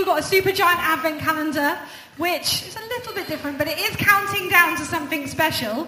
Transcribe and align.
we've 0.00 0.06
got 0.06 0.18
a 0.18 0.22
super 0.22 0.50
giant 0.50 0.80
advent 0.80 1.20
calendar, 1.20 1.78
which 2.16 2.66
is 2.66 2.74
a 2.74 2.80
little 2.80 3.12
bit 3.12 3.26
different, 3.26 3.58
but 3.58 3.68
it 3.68 3.78
is 3.78 3.94
counting 3.96 4.48
down 4.48 4.74
to 4.78 4.84
something 4.86 5.26
special. 5.26 5.86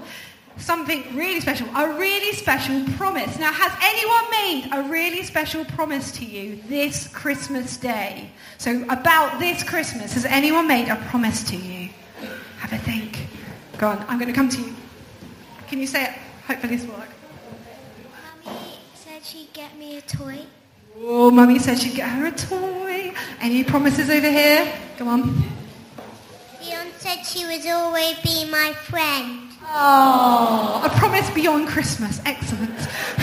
Something 0.59 1.17
really 1.17 1.41
special. 1.41 1.67
A 1.75 1.99
really 1.99 2.35
special 2.35 2.85
promise. 2.99 3.39
Now, 3.39 3.51
has 3.51 3.73
anyone 3.83 4.31
made 4.31 4.69
a 4.71 4.83
really 4.91 5.23
special 5.23 5.65
promise 5.65 6.13
to 6.13 6.27
you 6.27 6.61
this 6.69 7.09
Christmas 7.09 7.79
day? 7.79 8.31
So, 8.59 8.85
about 8.91 9.41
this 9.41 9.63
Christmas, 9.63 10.13
has 10.13 10.27
anyone 10.27 10.69
made 10.69 10.89
a 10.89 10.97
promise 11.09 11.43
to 11.45 11.57
you? 11.57 11.89
Have 12.59 12.75
a 12.75 12.79
think. 12.79 13.29
Go 13.79 13.89
on, 13.89 14.05
I'm 14.09 14.19
going 14.19 14.31
to 14.31 14.35
come 14.35 14.51
to 14.51 14.61
you. 14.61 14.75
Can 15.69 15.79
you 15.79 15.87
say 15.87 16.05
it? 16.05 16.11
Hopefully 16.47 16.77
this 16.77 16.87
will 16.87 16.97
work. 16.97 17.09
Mummy 18.45 18.79
said 18.95 19.25
she'd 19.25 19.51
get 19.55 19.75
me 19.79 19.97
a 19.97 20.03
toy. 20.03 20.45
Oh, 21.01 21.31
Mummy 21.31 21.59
said 21.59 21.79
she'd 21.79 21.95
get 21.95 22.09
her 22.09 22.27
a 22.27 22.33
toy. 22.33 23.13
Any 23.41 23.65
promises 23.65 24.11
over 24.11 24.31
here? 24.31 24.73
Come 24.99 25.09
on. 25.09 25.43
Dion 26.61 26.87
said 26.99 27.23
she 27.25 27.47
would 27.47 27.67
always 27.67 28.19
be 28.21 28.45
my 28.51 28.73
friend. 28.85 29.49
Oh, 29.65 30.83
a 30.85 30.91
promise 30.99 31.29
beyond 31.31 31.69
Christmas. 31.69 32.21
Excellent. 32.27 32.77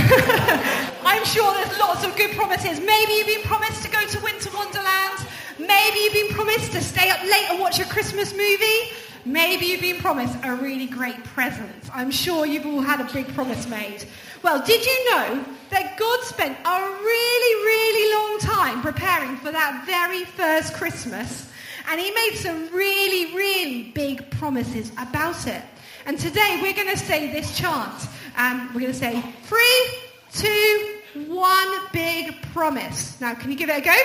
I'm 1.05 1.23
sure 1.25 1.53
there's 1.53 1.77
lots 1.79 2.03
of 2.03 2.15
good 2.15 2.31
promises. 2.35 2.79
Maybe 2.79 3.13
you've 3.13 3.27
been 3.27 3.43
promised 3.43 3.83
to 3.83 3.91
go 3.91 4.05
to 4.05 4.19
Winter 4.23 4.49
Wonderland. 4.55 5.27
Maybe 5.59 5.99
you've 5.99 6.13
been 6.13 6.35
promised 6.35 6.71
to 6.71 6.81
stay 6.81 7.09
up 7.09 7.21
late 7.23 7.49
and 7.49 7.59
watch 7.59 7.79
a 7.79 7.85
Christmas 7.85 8.31
movie. 8.31 8.95
Maybe 9.25 9.67
you've 9.67 9.81
been 9.81 9.97
promised 9.97 10.37
a 10.43 10.55
really 10.55 10.87
great 10.87 11.23
present. 11.23 11.89
I'm 11.93 12.11
sure 12.11 12.45
you've 12.45 12.65
all 12.65 12.81
had 12.81 13.01
a 13.01 13.13
big 13.13 13.27
promise 13.33 13.67
made. 13.67 14.05
Well, 14.43 14.65
did 14.65 14.85
you 14.85 15.11
know 15.11 15.45
that 15.71 15.97
God 15.97 16.23
spent 16.23 16.57
a 16.65 16.79
really, 16.79 17.65
really 17.65 18.13
long 18.15 18.39
time 18.39 18.81
preparing 18.81 19.35
for 19.37 19.51
that 19.51 19.83
very 19.85 20.23
first 20.23 20.73
Christmas? 20.73 21.51
And 21.89 21.99
he 21.99 22.11
made 22.11 22.35
some 22.35 22.69
really, 22.69 23.35
really 23.35 23.91
big 23.91 24.29
promises 24.31 24.91
about 24.97 25.47
it. 25.47 25.61
And 26.05 26.17
today 26.17 26.59
we're 26.61 26.73
going 26.73 26.89
to 26.89 26.97
say 26.97 27.31
this 27.31 27.57
chant. 27.57 28.07
Um, 28.37 28.67
we're 28.73 28.81
going 28.81 28.93
to 28.93 28.97
say 28.99 29.21
three, 29.43 29.87
two, 30.31 30.99
one, 31.27 31.67
big 31.91 32.41
promise. 32.53 33.19
Now, 33.19 33.33
can 33.33 33.51
you 33.51 33.57
give 33.57 33.69
it 33.69 33.77
a 33.77 33.81
go? 33.81 33.95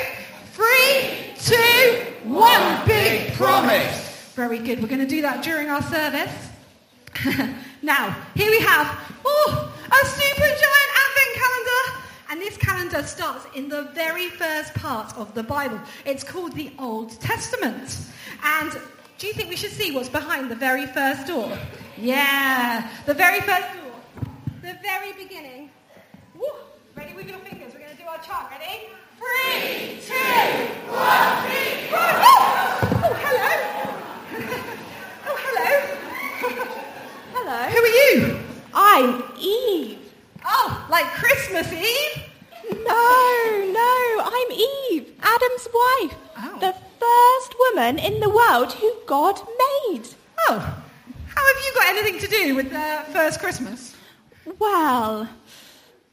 Three, 0.53 1.35
two, 1.39 2.29
one, 2.29 2.87
big 2.87 3.33
promise. 3.35 4.14
Very 4.35 4.59
good. 4.59 4.81
We're 4.81 4.89
going 4.89 5.01
to 5.01 5.07
do 5.07 5.23
that 5.23 5.43
during 5.45 5.71
our 5.71 5.83
service. 5.83 6.51
now, 7.83 8.17
here 8.35 8.51
we 8.51 8.61
have 8.61 8.99
oh, 9.25 9.73
a 9.87 10.07
super 10.07 10.41
giant 10.41 10.91
advent 11.05 11.35
calendar. 11.35 12.01
And 12.31 12.41
this 12.41 12.57
calendar 12.57 13.03
starts 13.05 13.47
in 13.55 13.69
the 13.69 13.85
very 13.95 14.29
first 14.29 14.75
part 14.75 15.17
of 15.17 15.35
the 15.35 15.43
Bible. 15.43 15.81
It's 16.05 16.25
called 16.25 16.53
the 16.55 16.73
Old 16.79 17.13
Testament. 17.21 17.97
And 18.43 18.73
do 19.19 19.29
you 19.29 19.33
think 19.33 19.49
we 19.49 19.57
should 19.57 19.71
see 19.71 19.93
what's 19.93 20.09
behind 20.09 20.51
the 20.51 20.57
very 20.57 20.87
first 20.87 21.29
door? 21.29 21.57
Yeah, 21.97 22.91
the 23.07 23.15
very 23.15 23.41
first 23.41 23.73
door. 23.73 23.93
The 24.63 24.77
very 24.83 25.13
beginning. 25.13 25.71
Woo. 26.35 26.49
Ready 26.97 27.15
with 27.15 27.29
your 27.29 27.39
fingers? 27.39 27.73
We're 27.73 27.81
going 27.81 27.97
to 27.97 28.03
do 28.03 28.09
our 28.09 28.19
chant. 28.19 28.51
Ready? 28.51 28.89
Three, 29.17 30.01
two, 30.01 30.15
one, 30.91 31.43
three. 31.45 31.89
Oh, 31.93 32.79
oh 32.83 33.15
hello. 33.23 33.51
oh, 35.27 35.37
hello. 35.47 35.95
Hello. 37.55 37.71
Who 37.71 37.79
are 37.79 38.27
you? 38.27 38.39
I'm 38.75 39.23
Eve. 39.39 39.99
Oh, 40.45 40.87
like 40.91 41.07
Christmas 41.13 41.73
Eve? 41.73 42.23
No, 42.71 43.73
no, 43.73 44.23
I'm 44.25 44.53
Eve, 44.53 45.13
Adam's 45.21 45.69
wife. 45.73 46.17
Oh. 46.37 46.59
The 46.61 46.75
first 46.99 47.55
woman 47.59 47.99
in 47.99 48.21
the 48.21 48.29
world 48.29 48.73
who 48.73 48.93
God 49.07 49.37
made. 49.37 50.03
Oh, 50.49 50.59
how 51.29 51.47
have 51.47 51.65
you 51.65 51.75
got 51.75 51.89
anything 51.89 52.19
to 52.21 52.27
do 52.27 52.55
with 52.57 52.71
the 52.71 53.05
first 53.13 53.41
Christmas? 53.41 53.95
Well, 54.59 55.29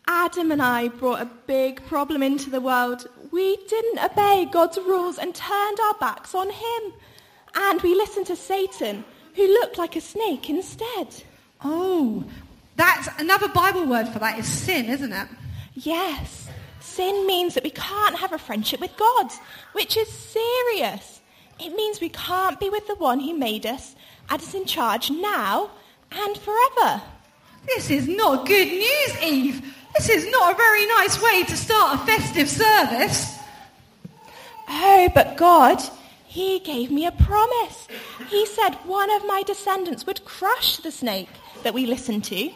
Adam 0.07 0.51
and 0.51 0.61
I 0.61 0.89
brought 0.89 1.21
a 1.21 1.29
big 1.47 1.85
problem 1.85 2.21
into 2.21 2.49
the 2.49 2.61
world. 2.61 3.07
We 3.31 3.57
didn't 3.67 4.03
obey 4.03 4.47
God's 4.51 4.77
rules 4.77 5.17
and 5.17 5.33
turned 5.33 5.79
our 5.79 5.93
backs 5.95 6.35
on 6.35 6.49
him. 6.49 6.93
And 7.55 7.81
we 7.81 7.95
listened 7.95 8.27
to 8.27 8.35
Satan, 8.35 9.03
who 9.35 9.47
looked 9.47 9.77
like 9.77 9.95
a 9.95 10.01
snake 10.01 10.49
instead. 10.49 11.23
Oh, 11.63 12.23
that's 12.75 13.07
another 13.19 13.47
Bible 13.47 13.85
word 13.85 14.07
for 14.07 14.19
that 14.19 14.39
is 14.39 14.47
sin, 14.47 14.85
isn't 14.85 15.13
it? 15.13 15.27
Yes, 15.75 16.49
sin 16.79 17.27
means 17.27 17.53
that 17.53 17.63
we 17.63 17.69
can't 17.69 18.17
have 18.17 18.33
a 18.33 18.37
friendship 18.37 18.79
with 18.79 18.95
God, 18.97 19.31
which 19.73 19.95
is 19.95 20.07
serious. 20.07 21.21
It 21.59 21.75
means 21.75 22.01
we 22.01 22.09
can't 22.09 22.59
be 22.59 22.69
with 22.69 22.87
the 22.87 22.95
one 22.95 23.19
who 23.19 23.37
made 23.37 23.65
us 23.65 23.95
and 24.29 24.41
is 24.41 24.55
in 24.55 24.65
charge 24.65 25.11
now 25.11 25.69
and 26.11 26.37
forever. 26.37 27.01
This 27.67 27.91
is 27.91 28.07
not 28.07 28.47
good 28.47 28.67
news, 28.67 29.23
Eve. 29.23 29.75
This 29.95 30.09
is 30.09 30.31
not 30.31 30.53
a 30.53 30.57
very 30.57 30.87
nice 30.87 31.21
way 31.21 31.43
to 31.43 31.55
start 31.55 31.99
a 31.99 32.05
festive 32.05 32.49
service. 32.49 33.37
Oh, 34.67 35.09
but 35.13 35.37
God, 35.37 35.79
He 36.25 36.59
gave 36.59 36.89
me 36.89 37.05
a 37.05 37.11
promise. 37.11 37.87
He 38.29 38.45
said 38.47 38.71
one 38.85 39.11
of 39.11 39.27
my 39.27 39.43
descendants 39.43 40.07
would 40.07 40.25
crush 40.25 40.77
the 40.77 40.91
snake 40.91 41.29
that 41.63 41.73
we 41.73 41.85
listen 41.85 42.21
to, 42.21 42.51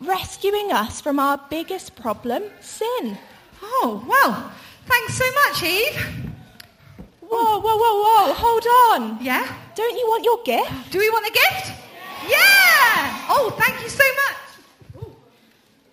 rescuing 0.00 0.72
us 0.72 1.00
from 1.00 1.18
our 1.18 1.40
biggest 1.50 1.96
problem, 1.96 2.42
sin. 2.60 3.18
Oh, 3.62 4.04
well, 4.06 4.52
thanks 4.86 5.14
so 5.14 5.24
much, 5.44 5.62
Eve. 5.62 6.28
Whoa, 7.20 7.60
whoa, 7.60 7.76
whoa, 7.76 8.02
whoa, 8.02 8.32
hold 8.32 8.66
on. 8.92 9.22
Yeah? 9.22 9.46
Don't 9.74 9.96
you 9.96 10.06
want 10.08 10.24
your 10.24 10.42
gift? 10.44 10.90
Do 10.90 10.98
we 10.98 11.10
want 11.10 11.26
a 11.26 11.32
gift? 11.32 11.72
Yeah! 12.26 13.26
Oh, 13.28 13.54
thank 13.58 13.82
you 13.82 13.88
so 13.88 14.04
much. 14.14 14.36
Ooh, 14.96 15.16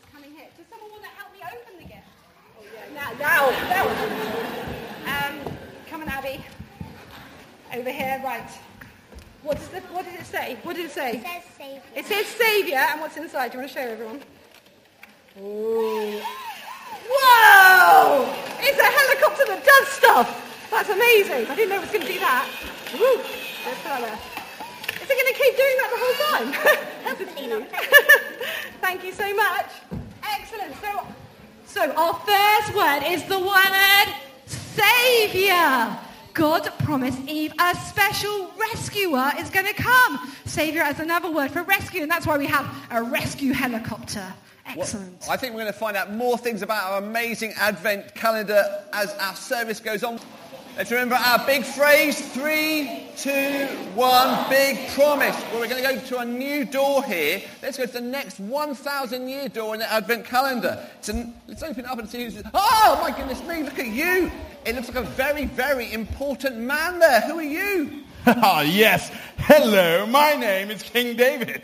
it's 0.01 0.13
coming 0.13 0.31
here. 0.35 0.47
Does 0.57 0.65
someone 0.69 0.91
want 0.91 1.03
to 1.03 1.09
help 1.09 1.33
me 1.33 1.39
open 1.43 1.77
the 1.77 1.87
gift? 1.87 2.07
Oh, 2.57 2.63
yeah, 2.73 3.17
now, 3.19 3.49
now, 3.69 3.85
now. 5.05 5.29
Um, 5.29 5.57
come 5.89 6.01
on, 6.01 6.07
Abby. 6.09 6.43
Over 7.73 7.91
here, 7.91 8.21
right. 8.23 8.49
What, 9.45 9.57
does 9.57 9.67
the, 9.67 9.79
what 9.93 10.05
did 10.05 10.15
it 10.15 10.25
say? 10.25 10.57
What 10.63 10.75
did 10.75 10.85
it 10.87 10.91
say? 10.91 11.17
It 11.17 11.23
says 11.23 11.43
Savior. 11.55 11.81
It 11.95 12.05
says 12.07 12.25
Saviour, 12.25 12.79
and 12.79 12.99
what's 12.99 13.15
inside? 13.15 13.51
Do 13.51 13.57
you 13.57 13.61
want 13.61 13.71
to 13.73 13.77
show 13.77 13.85
everyone? 13.87 14.21
Ooh. 15.39 16.19
Whoa! 17.05 18.33
It's 18.57 18.79
a 18.79 18.89
helicopter 18.89 19.45
that 19.45 19.61
does 19.63 19.87
stuff. 19.89 20.67
That's 20.71 20.89
amazing. 20.89 21.45
I 21.45 21.55
didn't 21.55 21.69
know 21.69 21.75
it 21.75 21.81
was 21.81 21.91
going 21.91 22.07
to 22.07 22.11
do 22.11 22.19
that. 22.21 22.49
Woo! 22.93 23.21
Let's 23.69 23.77
put 23.81 23.93
that 23.93 24.01
there. 24.01 24.17
Is 25.03 25.09
it 25.09 25.13
going 25.13 25.29
to 25.29 25.37
keep 25.37 25.53
doing 25.61 25.77
that 25.77 25.89
the 25.93 26.01
whole 26.01 26.17
time? 26.25 26.49
Hopefully 27.05 27.45
not. 27.45 27.69
Thank 28.81 29.03
you 29.03 29.11
so 29.11 29.31
much. 29.35 29.69
Excellent. 30.23 30.73
So, 30.81 31.05
so 31.67 31.93
our 31.93 32.15
first 32.25 32.73
word 32.73 33.03
is 33.13 33.21
the 33.25 33.37
word 33.37 34.09
Saviour. 34.47 35.99
God 36.35 36.69
promised 36.79 37.17
Eve 37.29 37.53
a 37.59 37.73
special 37.77 38.51
rescuer 38.59 39.31
is 39.39 39.49
going 39.49 39.65
to 39.65 39.73
come. 39.73 40.33
Saviour 40.43 40.85
is 40.85 40.99
another 40.99 41.31
word 41.31 41.49
for 41.49 41.63
rescue, 41.63 42.01
and 42.01 42.11
that's 42.11 42.27
why 42.27 42.37
we 42.37 42.45
have 42.45 42.69
a 42.91 43.01
rescue 43.01 43.53
helicopter. 43.53 44.33
Excellent. 44.65 45.21
Well, 45.21 45.31
I 45.31 45.37
think 45.37 45.53
we're 45.53 45.61
going 45.61 45.71
to 45.71 45.79
find 45.79 45.95
out 45.95 46.11
more 46.11 46.37
things 46.37 46.61
about 46.61 46.91
our 46.91 46.97
amazing 46.99 47.53
Advent 47.57 48.13
calendar 48.15 48.83
as 48.91 49.13
our 49.13 49.33
service 49.35 49.79
goes 49.79 50.03
on. 50.03 50.19
Let's 50.77 50.91
remember 50.91 51.15
our 51.15 51.45
big 51.45 51.63
phrase, 51.63 52.19
three, 52.33 53.07
two, 53.15 53.65
one, 53.95 54.49
big 54.49 54.89
promise. 54.89 55.33
Well, 55.43 55.61
we're 55.61 55.69
going 55.69 55.81
to 55.81 55.95
go 55.95 55.99
to 56.07 56.19
a 56.19 56.25
new 56.25 56.65
door 56.65 57.01
here. 57.01 57.41
Let's 57.63 57.77
go 57.77 57.85
to 57.85 57.91
the 57.93 58.01
next 58.01 58.41
1,000 58.41 59.29
year 59.29 59.47
door 59.47 59.73
in 59.73 59.79
the 59.79 59.89
Advent 59.89 60.25
calendar. 60.25 60.85
So 60.99 61.31
let's 61.47 61.63
open 61.63 61.85
it 61.85 61.89
up 61.89 61.97
and 61.97 62.09
see 62.09 62.25
who's... 62.25 62.43
Oh, 62.53 62.99
my 63.01 63.15
goodness 63.15 63.41
me, 63.47 63.63
look 63.63 63.79
at 63.79 63.87
you. 63.87 64.29
It 64.65 64.75
looks 64.75 64.89
like 64.89 64.97
a 64.97 65.07
very, 65.07 65.45
very 65.45 65.93
important 65.93 66.57
man 66.57 66.99
there. 66.99 67.21
Who 67.21 67.39
are 67.39 67.43
you? 67.43 68.01
Ah, 68.27 68.61
yes. 68.61 69.11
Hello, 69.37 70.05
my 70.07 70.33
name 70.33 70.71
is 70.71 70.81
King 70.83 71.15
David. 71.15 71.61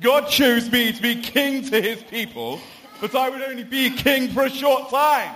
God 0.00 0.28
chose 0.28 0.70
me 0.70 0.92
to 0.92 1.02
be 1.02 1.22
king 1.22 1.64
to 1.70 1.80
his 1.80 2.02
people, 2.02 2.60
but 3.00 3.14
I 3.14 3.28
would 3.30 3.40
only 3.40 3.64
be 3.64 3.90
king 3.90 4.28
for 4.28 4.44
a 4.44 4.50
short 4.50 4.90
time. 4.90 5.34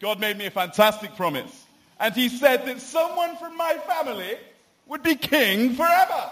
God 0.00 0.18
made 0.18 0.36
me 0.36 0.46
a 0.46 0.50
fantastic 0.50 1.14
promise. 1.14 1.61
And 2.00 2.14
he 2.14 2.28
said 2.28 2.66
that 2.66 2.80
someone 2.80 3.36
from 3.36 3.56
my 3.56 3.74
family 3.86 4.36
would 4.86 5.02
be 5.02 5.14
king 5.14 5.74
forever. 5.74 6.30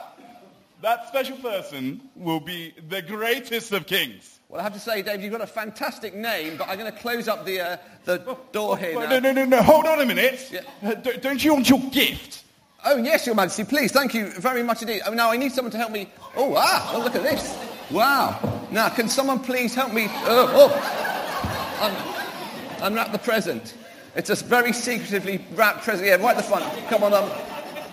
That 0.83 1.09
special 1.09 1.37
person 1.37 2.01
will 2.17 2.41
be 2.41 2.75
the 2.89 3.03
greatest 3.03 3.71
of 3.73 3.87
kings. 3.87 4.39
Well, 4.49 4.61
I 4.61 4.65
have 4.65 4.73
to 4.73 4.81
say, 4.81 5.03
Dave, 5.03 5.23
you've 5.23 5.31
got 5.31 5.43
a 5.43 5.47
fantastic 5.47 6.15
name, 6.15 6.57
but 6.57 6.69
I'm 6.69 6.79
going 6.79 6.91
to 6.91 6.99
close 6.99 7.29
up 7.29 7.45
the, 7.45 7.61
uh, 7.61 7.77
the 8.05 8.37
door 8.51 8.77
here 8.77 8.97
Well, 8.97 9.09
now. 9.09 9.19
no, 9.19 9.31
no, 9.31 9.33
no, 9.33 9.45
no. 9.45 9.63
Hold 9.63 9.87
on 9.87 10.01
a 10.01 10.07
minute. 10.07 10.49
Yeah. 10.51 10.63
Uh, 10.83 10.95
don't 10.95 11.45
you 11.45 11.55
want 11.55 11.69
your 11.69 11.79
gift? 11.91 12.45
Oh, 12.85 12.97
yes, 12.97 13.27
Your 13.27 13.35
Majesty, 13.35 13.65
please. 13.65 13.93
Thank 13.93 14.15
you 14.15 14.31
very 14.31 14.63
much 14.63 14.81
indeed. 14.81 15.03
Oh, 15.07 15.13
now 15.13 15.31
I 15.31 15.37
need 15.37 15.53
someone 15.53 15.71
to 15.73 15.79
help 15.79 15.93
me. 15.93 16.09
Oh, 16.35 16.55
ah, 16.57 16.93
oh, 16.95 17.05
look 17.05 17.15
at 17.15 17.23
this. 17.23 17.57
Wow. 17.91 18.67
Now, 18.73 18.89
can 18.89 19.09
someone 19.09 19.39
please 19.39 19.75
help 19.75 19.93
me? 19.93 20.07
Oh, 20.11 20.73
oh. 20.73 22.77
Un- 22.81 22.87
unwrap 22.93 23.13
the 23.13 23.19
present. 23.19 23.75
It's 24.15 24.31
a 24.31 24.35
very 24.35 24.73
secretively 24.73 25.45
wrapped 25.55 25.85
present. 25.85 26.09
Yeah, 26.09 26.17
right 26.17 26.37
at 26.37 26.39
the 26.39 26.43
front. 26.43 26.65
Come 26.89 27.05
on, 27.05 27.15
um, 27.15 27.31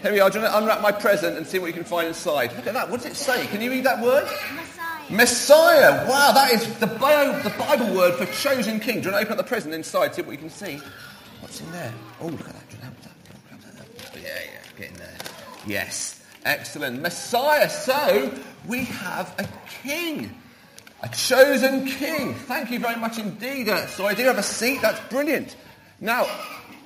here 0.02 0.12
we 0.12 0.20
are. 0.20 0.30
Do 0.30 0.40
you 0.40 0.44
want 0.44 0.54
to 0.54 0.58
unwrap 0.60 0.82
my 0.82 0.92
present 0.92 1.38
and 1.38 1.46
see 1.46 1.60
what 1.60 1.68
you 1.68 1.74
can 1.74 1.84
find 1.84 2.08
inside? 2.08 2.56
Look 2.56 2.68
at 2.68 2.74
that. 2.74 2.90
What 2.90 3.02
does 3.02 3.12
it 3.12 3.16
say? 3.16 3.46
Can 3.48 3.62
you 3.62 3.70
read 3.70 3.84
that 3.86 4.02
word? 4.02 4.24
Messiah. 4.56 5.12
Messiah. 5.12 6.10
Wow, 6.10 6.32
that 6.34 6.52
is 6.54 6.80
the 6.80 6.88
Bible, 6.88 7.40
the 7.44 7.56
Bible 7.58 7.96
word 7.96 8.16
for 8.16 8.26
chosen 8.34 8.80
king. 8.80 9.02
Do 9.02 9.10
you 9.10 9.14
want 9.14 9.28
to 9.28 9.28
open 9.28 9.32
up 9.34 9.38
the 9.38 9.50
present 9.50 9.74
inside, 9.74 10.16
see 10.16 10.24
what 10.24 10.32
you 10.32 10.38
can 10.38 10.50
see? 10.50 10.80
What's 11.40 11.62
in 11.62 11.72
there? 11.72 11.94
Oh, 12.20 12.28
look 12.28 12.42
at 12.42 12.48
that. 12.48 12.70
Do 12.70 12.78
you 12.78 12.84
want 12.84 13.02
to 13.62 13.76
that? 13.78 14.22
Yeah, 14.22 14.28
yeah, 14.28 14.60
get 14.78 14.90
in 14.92 14.98
there. 14.98 15.18
Yes, 15.68 16.24
excellent. 16.46 17.02
Messiah. 17.02 17.70
So 17.70 18.34
we 18.68 18.86
have 18.86 19.34
a 19.38 19.48
king. 19.84 20.36
A 21.04 21.10
chosen 21.10 21.86
king. 21.86 22.34
Thank 22.34 22.72
you 22.72 22.80
very 22.80 23.00
much 23.00 23.20
indeed. 23.20 23.70
Uh, 23.70 23.86
So 23.86 24.08
I 24.08 24.16
do 24.16 24.24
have 24.24 24.40
a 24.40 24.44
seat. 24.44 24.82
That's 24.82 25.00
brilliant. 25.12 25.56
Now, 26.00 26.26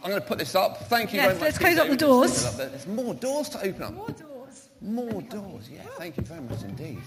I'm 0.03 0.09
going 0.09 0.21
to 0.21 0.27
put 0.27 0.37
this 0.37 0.55
up. 0.55 0.77
Thank 0.87 1.13
you 1.13 1.17
Yes, 1.17 1.25
very 1.27 1.33
much. 1.35 1.41
let's 1.43 1.57
close 1.57 1.77
up 1.77 1.87
the 1.89 1.97
doors. 1.97 2.43
Let's 2.43 2.43
put 2.43 2.47
it 2.47 2.51
up 2.51 2.57
there. 2.57 2.69
There's 2.69 2.87
more 2.87 3.13
doors 3.13 3.49
to 3.49 3.57
open 3.59 3.83
up. 3.83 3.93
More 3.93 4.09
doors. 4.09 4.69
More 4.81 5.21
doors. 5.23 5.69
Yeah, 5.71 5.81
thank 5.97 6.17
you 6.17 6.23
very 6.23 6.41
much 6.41 6.63
indeed. 6.63 7.01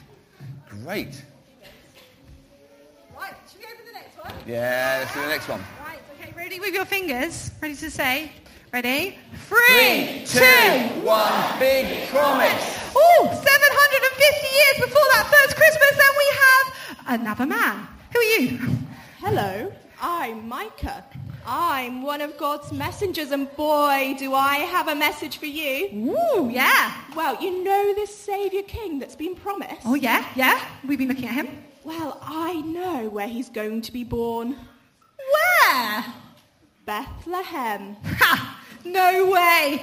Great. 0.69 1.23
Right, 3.17 3.33
should 3.51 3.61
we 3.61 3.65
open 3.67 3.87
the 3.87 3.93
next 3.93 4.19
one? 4.19 4.33
Yeah, 4.47 4.99
let's 5.01 5.15
do 5.15 5.21
the 5.23 5.29
next 5.29 5.49
one. 5.49 5.61
Right, 5.87 5.99
okay, 6.21 6.33
ready 6.37 6.61
with 6.61 6.75
your 6.75 6.85
fingers. 6.85 7.51
Ready 7.63 7.77
to 7.77 7.91
say? 7.91 8.31
Ready? 8.73 9.17
Three, 9.49 10.25
Three, 10.27 10.41
two, 10.41 11.01
one. 11.07 11.59
Big 11.61 12.09
promise. 12.09 12.91
Oh, 12.97 13.31
750 13.33 13.47
years 13.47 14.87
before 14.89 15.03
that 15.13 15.31
first 15.31 15.57
Christmas, 15.57 15.93
then 15.97 16.13
we 16.19 16.29
have 16.43 17.21
another 17.21 17.47
man. 17.47 17.87
Who 18.13 18.19
are 18.19 18.23
you? 18.25 18.59
Hello, 19.21 19.73
I'm 20.03 20.49
Micah. 20.49 21.05
I'm 21.47 22.03
one 22.03 22.21
of 22.21 22.37
God's 22.39 22.73
messengers, 22.73 23.31
and 23.31 23.55
boy, 23.57 24.17
do 24.19 24.35
I 24.35 24.57
have 24.59 24.89
a 24.89 24.95
message 24.95 25.39
for 25.39 25.47
you. 25.47 25.89
Ooh, 25.93 26.51
yeah. 26.51 26.95
Well, 27.15 27.41
you 27.43 27.63
know 27.63 27.95
this 27.95 28.15
Saviour 28.15 28.63
King 28.63 28.99
that's 28.99 29.17
been 29.17 29.35
promised? 29.35 29.83
Oh, 29.85 29.95
yeah, 29.95 30.27
yeah. 30.35 30.65
We've 30.87 30.99
been 30.99 31.09
looking 31.09 31.27
at 31.27 31.35
him. 31.35 31.65
Well, 31.85 32.19
I 32.23 32.55
know 32.63 33.09
where 33.11 33.29
he's 33.29 33.51
going 33.51 33.83
to 33.83 33.93
be 33.93 34.05
born. 34.05 34.57
Where? 35.33 36.05
Bethlehem. 36.87 37.97
Ha! 38.05 38.61
No 38.85 39.31
way. 39.31 39.83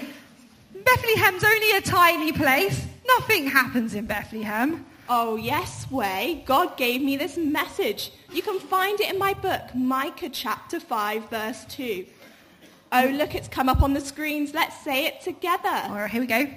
Bethlehem's 0.73 1.43
only 1.43 1.71
a 1.77 1.81
tiny 1.81 2.31
place. 2.31 2.85
Nothing 3.07 3.47
happens 3.47 3.93
in 3.93 4.05
Bethlehem. 4.05 4.85
Oh, 5.09 5.35
yes, 5.35 5.89
way. 5.91 6.43
God 6.45 6.77
gave 6.77 7.01
me 7.01 7.17
this 7.17 7.37
message. 7.37 8.11
You 8.31 8.41
can 8.41 8.59
find 8.59 8.99
it 8.99 9.11
in 9.11 9.19
my 9.19 9.33
book, 9.33 9.75
Micah 9.75 10.29
chapter 10.29 10.79
5, 10.79 11.29
verse 11.29 11.65
2. 11.65 12.05
Oh, 12.93 13.05
look, 13.05 13.35
it's 13.35 13.47
come 13.47 13.69
up 13.69 13.81
on 13.81 13.93
the 13.93 14.01
screens. 14.01 14.53
Let's 14.53 14.77
say 14.83 15.05
it 15.05 15.21
together. 15.21 15.69
All 15.69 15.95
right, 15.95 16.09
here 16.09 16.21
we 16.21 16.27
go. 16.27 16.47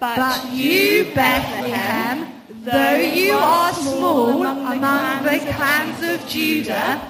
But, 0.00 0.16
But 0.16 0.50
you, 0.50 1.12
Bethlehem, 1.14 2.32
though 2.64 2.96
you 2.96 3.32
are 3.32 3.72
small 3.72 4.44
among 4.44 5.22
the 5.24 5.38
clans 5.52 6.02
of 6.02 6.28
Judah, 6.28 7.00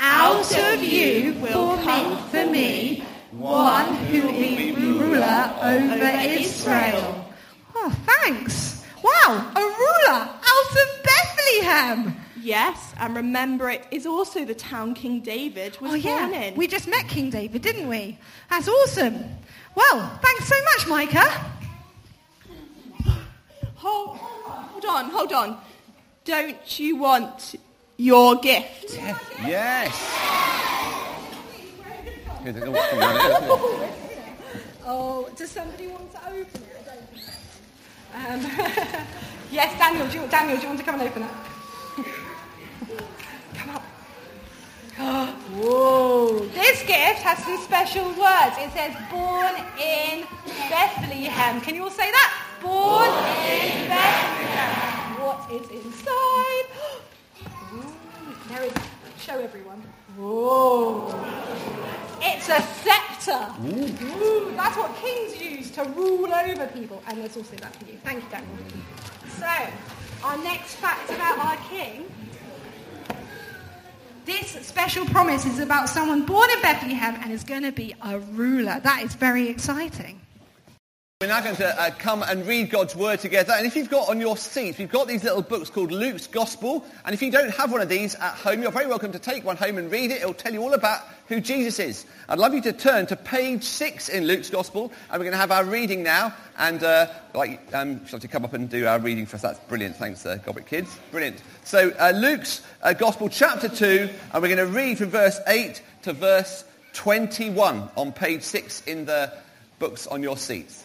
out 0.00 0.58
of 0.58 0.82
you 0.82 1.34
will 1.34 1.76
come 1.78 2.18
for 2.28 2.46
me 2.46 3.04
one 3.30 3.94
who 4.06 4.26
will 4.26 4.32
be 4.32 4.72
ruler 4.72 5.54
over 5.62 6.10
Israel. 6.26 7.24
Oh, 7.74 7.90
thanks. 8.04 8.81
Wow, 9.02 9.52
a 9.56 9.60
ruler 9.60 10.18
out 10.18 10.70
of 10.70 11.02
Bethlehem. 11.02 12.16
Yes, 12.40 12.92
and 12.98 13.14
remember 13.16 13.70
it 13.70 13.86
is 13.90 14.04
also 14.06 14.44
the 14.44 14.54
town 14.54 14.94
King 14.94 15.20
David 15.20 15.80
was 15.80 15.92
Oh, 15.92 15.94
yeah. 15.94 16.28
born 16.28 16.34
in. 16.42 16.54
We 16.56 16.66
just 16.66 16.88
met 16.88 17.06
King 17.08 17.30
David, 17.30 17.62
didn't 17.62 17.88
we? 17.88 18.18
That's 18.50 18.68
awesome. 18.68 19.24
Well, 19.74 20.18
thanks 20.22 20.46
so 20.48 20.56
much, 20.64 20.86
Micah. 20.88 21.46
Hold, 23.76 24.16
hold 24.16 24.84
on, 24.84 25.10
hold 25.10 25.32
on. 25.32 25.58
Don't 26.24 26.78
you 26.78 26.96
want 26.96 27.54
your 27.96 28.36
gift? 28.36 28.98
Yes. 29.44 29.90
Here's 32.42 32.56
oh, 32.56 33.88
Oh, 34.84 35.28
does 35.36 35.50
somebody 35.50 35.86
want 35.88 36.10
to 36.12 36.18
open 36.28 36.40
it? 36.62 36.71
Um, 38.14 38.40
yes, 39.50 39.78
Daniel. 39.78 40.06
Do 40.08 40.20
you, 40.20 40.26
Daniel, 40.28 40.56
do 40.56 40.62
you 40.62 40.68
want 40.68 40.78
to 40.80 40.84
come 40.84 41.00
and 41.00 41.08
open 41.08 41.22
it? 41.22 41.30
come 43.54 43.70
up. 43.70 43.82
Whoa! 45.56 46.40
This 46.52 46.80
gift 46.82 47.22
has 47.24 47.38
some 47.44 47.58
special 47.58 48.04
words. 48.04 48.56
It 48.58 48.70
says 48.72 48.94
"born 49.10 49.54
in 49.80 50.26
Bethlehem." 50.68 51.60
Can 51.62 51.74
you 51.74 51.84
all 51.84 51.90
say 51.90 52.10
that? 52.10 52.30
Born 52.60 53.08
in 53.48 53.88
Bethlehem. 53.88 55.22
What 55.24 55.50
is 55.50 55.70
inside? 55.70 56.66
Ooh, 57.74 57.94
there 58.48 58.64
is. 58.64 58.72
Show 59.18 59.38
everyone. 59.38 59.80
Whoa! 60.18 61.14
It's 62.20 62.48
a 62.48 62.60
scepter. 63.22 63.52
Ooh, 63.64 64.52
that's 64.56 64.76
what 64.76 64.94
kings 64.96 65.40
use 65.40 65.70
to 65.72 65.84
rule 65.84 66.32
over 66.32 66.66
people. 66.68 67.02
And 67.06 67.20
let's 67.20 67.36
also 67.36 67.56
that 67.56 67.74
for 67.76 67.84
you. 67.86 67.98
Thank 68.04 68.24
you, 68.24 68.30
Daniel. 68.30 68.56
So, 69.38 69.46
our 70.24 70.36
next 70.38 70.74
fact 70.74 71.10
about 71.10 71.38
our 71.38 71.56
king. 71.68 72.12
This 74.24 74.50
special 74.66 75.04
promise 75.06 75.44
is 75.46 75.58
about 75.58 75.88
someone 75.88 76.24
born 76.24 76.48
in 76.50 76.62
Bethlehem 76.62 77.16
and 77.22 77.32
is 77.32 77.42
going 77.42 77.62
to 77.62 77.72
be 77.72 77.94
a 78.02 78.20
ruler. 78.20 78.80
That 78.80 79.02
is 79.02 79.14
very 79.14 79.48
exciting. 79.48 80.20
We're 81.22 81.28
now 81.28 81.40
going 81.40 81.54
to 81.54 81.80
uh, 81.80 81.90
come 81.98 82.24
and 82.24 82.44
read 82.48 82.70
God's 82.70 82.96
word 82.96 83.20
together. 83.20 83.52
And 83.56 83.64
if 83.64 83.76
you've 83.76 83.88
got 83.88 84.08
on 84.08 84.20
your 84.20 84.36
seats, 84.36 84.78
we've 84.78 84.90
got 84.90 85.06
these 85.06 85.22
little 85.22 85.40
books 85.40 85.70
called 85.70 85.92
Luke's 85.92 86.26
Gospel. 86.26 86.84
And 87.04 87.14
if 87.14 87.22
you 87.22 87.30
don't 87.30 87.54
have 87.54 87.70
one 87.70 87.80
of 87.80 87.88
these 87.88 88.16
at 88.16 88.34
home, 88.34 88.60
you're 88.60 88.72
very 88.72 88.88
welcome 88.88 89.12
to 89.12 89.20
take 89.20 89.44
one 89.44 89.56
home 89.56 89.78
and 89.78 89.88
read 89.88 90.10
it. 90.10 90.16
It'll 90.16 90.34
tell 90.34 90.52
you 90.52 90.60
all 90.60 90.74
about 90.74 91.02
who 91.28 91.40
Jesus 91.40 91.78
is. 91.78 92.06
I'd 92.28 92.40
love 92.40 92.54
you 92.54 92.60
to 92.62 92.72
turn 92.72 93.06
to 93.06 93.14
page 93.14 93.62
six 93.62 94.08
in 94.08 94.24
Luke's 94.24 94.50
Gospel. 94.50 94.90
And 95.12 95.20
we're 95.20 95.26
going 95.26 95.30
to 95.30 95.38
have 95.38 95.52
our 95.52 95.64
reading 95.64 96.02
now. 96.02 96.34
And 96.58 96.82
uh, 96.82 97.06
like, 97.34 97.60
um, 97.72 98.04
shall 98.04 98.18
to 98.18 98.26
come 98.26 98.44
up 98.44 98.54
and 98.54 98.68
do 98.68 98.88
our 98.88 98.98
reading 98.98 99.26
for 99.26 99.36
us? 99.36 99.42
That's 99.42 99.60
brilliant. 99.60 99.94
Thanks, 99.94 100.26
uh, 100.26 100.38
kids. 100.66 100.98
Brilliant. 101.12 101.40
So 101.62 101.92
uh, 102.00 102.10
Luke's 102.16 102.62
uh, 102.82 102.94
Gospel, 102.94 103.28
chapter 103.28 103.68
2. 103.68 104.08
And 104.32 104.42
we're 104.42 104.56
going 104.56 104.56
to 104.56 104.66
read 104.66 104.98
from 104.98 105.10
verse 105.10 105.38
8 105.46 105.80
to 106.02 106.14
verse 106.14 106.64
21 106.94 107.90
on 107.96 108.10
page 108.10 108.42
6 108.42 108.82
in 108.88 109.04
the 109.04 109.32
books 109.78 110.08
on 110.08 110.24
your 110.24 110.36
seats. 110.36 110.84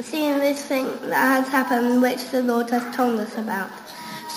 see 0.00 0.30
this 0.32 0.64
thing 0.64 0.86
that 1.08 1.44
has 1.44 1.48
happened, 1.48 2.00
which 2.00 2.30
the 2.30 2.42
Lord 2.42 2.70
has 2.70 2.94
told 2.96 3.20
us 3.20 3.36
about. 3.36 3.70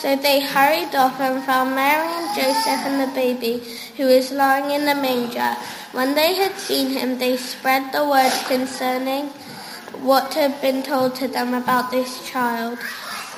So 0.01 0.15
they 0.15 0.41
hurried 0.41 0.93
off 0.93 1.19
and 1.19 1.43
found 1.45 1.73
Mary 1.73 2.07
and 2.07 2.35
Joseph 2.35 2.85
and 2.85 3.01
the 3.01 3.13
baby 3.15 3.63
who 3.95 4.07
was 4.07 4.31
lying 4.31 4.71
in 4.71 4.85
the 4.85 4.95
manger. 4.95 5.55
When 5.93 6.13
they 6.15 6.35
had 6.35 6.55
seen 6.57 6.89
him, 6.89 7.17
they 7.17 7.37
spread 7.37 7.91
the 7.93 8.07
word 8.07 8.33
concerning 8.47 9.27
what 10.03 10.33
had 10.33 10.59
been 10.61 10.83
told 10.83 11.15
to 11.15 11.27
them 11.27 11.53
about 11.53 11.91
this 11.91 12.29
child. 12.29 12.77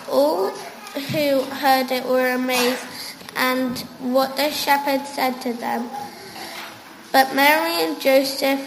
All 0.10 0.50
who 0.50 1.42
heard 1.44 1.92
it 1.92 2.06
were 2.06 2.32
amazed 2.32 2.86
and 3.36 3.78
what 4.00 4.36
the 4.36 4.50
shepherds 4.52 5.10
said 5.10 5.40
to 5.42 5.54
them. 5.54 5.90
But 7.12 7.36
Mary 7.36 7.84
and 7.84 8.02
Joseph 8.02 8.60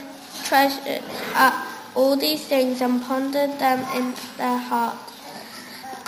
treasured 0.45 1.03
up 1.35 1.55
uh, 1.55 1.70
all 1.95 2.17
these 2.17 2.45
things 2.47 2.81
and 2.81 3.03
pondered 3.03 3.59
them 3.59 3.81
in 3.97 4.15
their 4.37 4.59
hearts. 4.59 5.11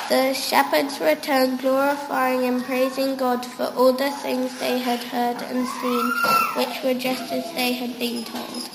The 0.09 0.35
shepherds 0.35 1.01
returned, 1.01 1.61
glorifying 1.61 2.45
and 2.45 2.63
praising 2.63 3.17
God 3.17 3.47
for 3.47 3.67
all 3.77 3.93
the 3.93 4.11
things 4.11 4.59
they 4.59 4.79
had 4.79 5.03
heard 5.05 5.41
and 5.43 5.67
seen, 5.67 6.13
which 6.57 6.83
were 6.85 7.01
just 7.01 7.33
as 7.33 7.45
they 7.55 7.73
had 7.73 7.99
been 7.99 8.25
told. 8.25 8.69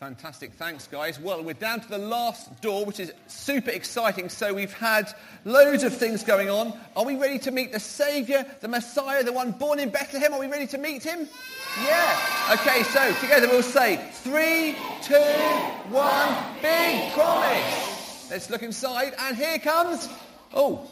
Fantastic. 0.00 0.54
Thanks, 0.54 0.86
guys. 0.86 1.20
Well, 1.20 1.44
we're 1.44 1.52
down 1.52 1.80
to 1.80 1.88
the 1.90 1.98
last 1.98 2.62
door, 2.62 2.86
which 2.86 2.98
is 2.98 3.12
super 3.26 3.68
exciting. 3.68 4.30
So 4.30 4.54
we've 4.54 4.72
had 4.72 5.12
loads 5.44 5.82
of 5.82 5.92
things 5.94 6.24
going 6.24 6.48
on. 6.48 6.72
Are 6.96 7.04
we 7.04 7.16
ready 7.16 7.38
to 7.40 7.50
meet 7.50 7.70
the 7.70 7.80
Saviour, 7.80 8.46
the 8.60 8.68
Messiah, 8.68 9.22
the 9.22 9.34
one 9.34 9.52
born 9.52 9.78
in 9.78 9.90
Bethlehem? 9.90 10.32
Are 10.32 10.40
we 10.40 10.46
ready 10.46 10.66
to 10.68 10.78
meet 10.78 11.02
him? 11.02 11.28
Yeah. 11.84 12.48
Okay, 12.52 12.82
so 12.84 13.12
together 13.20 13.46
we'll 13.48 13.62
say 13.62 13.96
three, 14.12 14.74
two, 15.02 15.16
one, 15.92 16.34
big 16.62 17.12
promise. 17.12 18.28
Let's 18.30 18.48
look 18.48 18.62
inside, 18.62 19.12
and 19.18 19.36
here 19.36 19.58
comes. 19.58 20.08
Oh. 20.54 20.90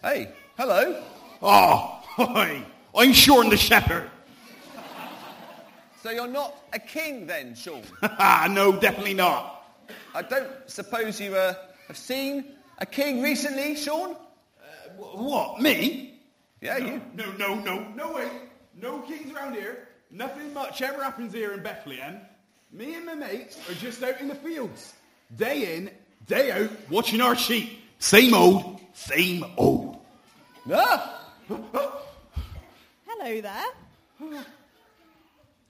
Hey, 0.00 0.30
hello. 0.56 1.02
Oh, 1.42 2.00
hi. 2.04 2.64
I'm 2.94 3.12
Sean 3.12 3.50
the 3.50 3.56
Shepherd. 3.56 4.08
So 6.06 6.12
you're 6.12 6.28
not 6.28 6.54
a 6.72 6.78
king 6.78 7.26
then, 7.26 7.56
Sean? 7.56 7.82
no, 8.54 8.78
definitely 8.78 9.14
not. 9.14 9.64
I 10.14 10.22
don't 10.22 10.46
suppose 10.68 11.20
you 11.20 11.34
uh, 11.34 11.54
have 11.88 11.96
seen 11.96 12.44
a 12.78 12.86
king 12.86 13.20
recently, 13.22 13.74
Sean? 13.74 14.14
Wh- 14.96 15.16
What, 15.18 15.60
me? 15.60 16.20
Yeah, 16.60 16.76
you. 16.78 17.02
No, 17.16 17.32
no, 17.32 17.56
no, 17.56 17.88
no 17.96 18.12
way. 18.12 18.30
No 18.80 19.00
kings 19.00 19.34
around 19.34 19.54
here. 19.54 19.88
Nothing 20.12 20.54
much 20.54 20.80
ever 20.80 21.02
happens 21.02 21.32
here 21.32 21.52
in 21.54 21.64
Bethlehem. 21.64 22.20
Me 22.70 22.94
and 22.94 23.04
my 23.04 23.14
mates 23.16 23.58
are 23.68 23.74
just 23.74 24.00
out 24.04 24.20
in 24.20 24.28
the 24.28 24.36
fields. 24.36 24.94
Day 25.36 25.74
in, 25.74 25.90
day 26.28 26.52
out, 26.52 26.70
watching 26.88 27.20
our 27.20 27.34
sheep. 27.34 27.80
Same 27.98 28.32
old, 28.32 28.78
same 28.94 29.44
old. 29.56 29.98
Ah! 30.72 31.32
Hello 33.08 33.40
there. 33.40 33.64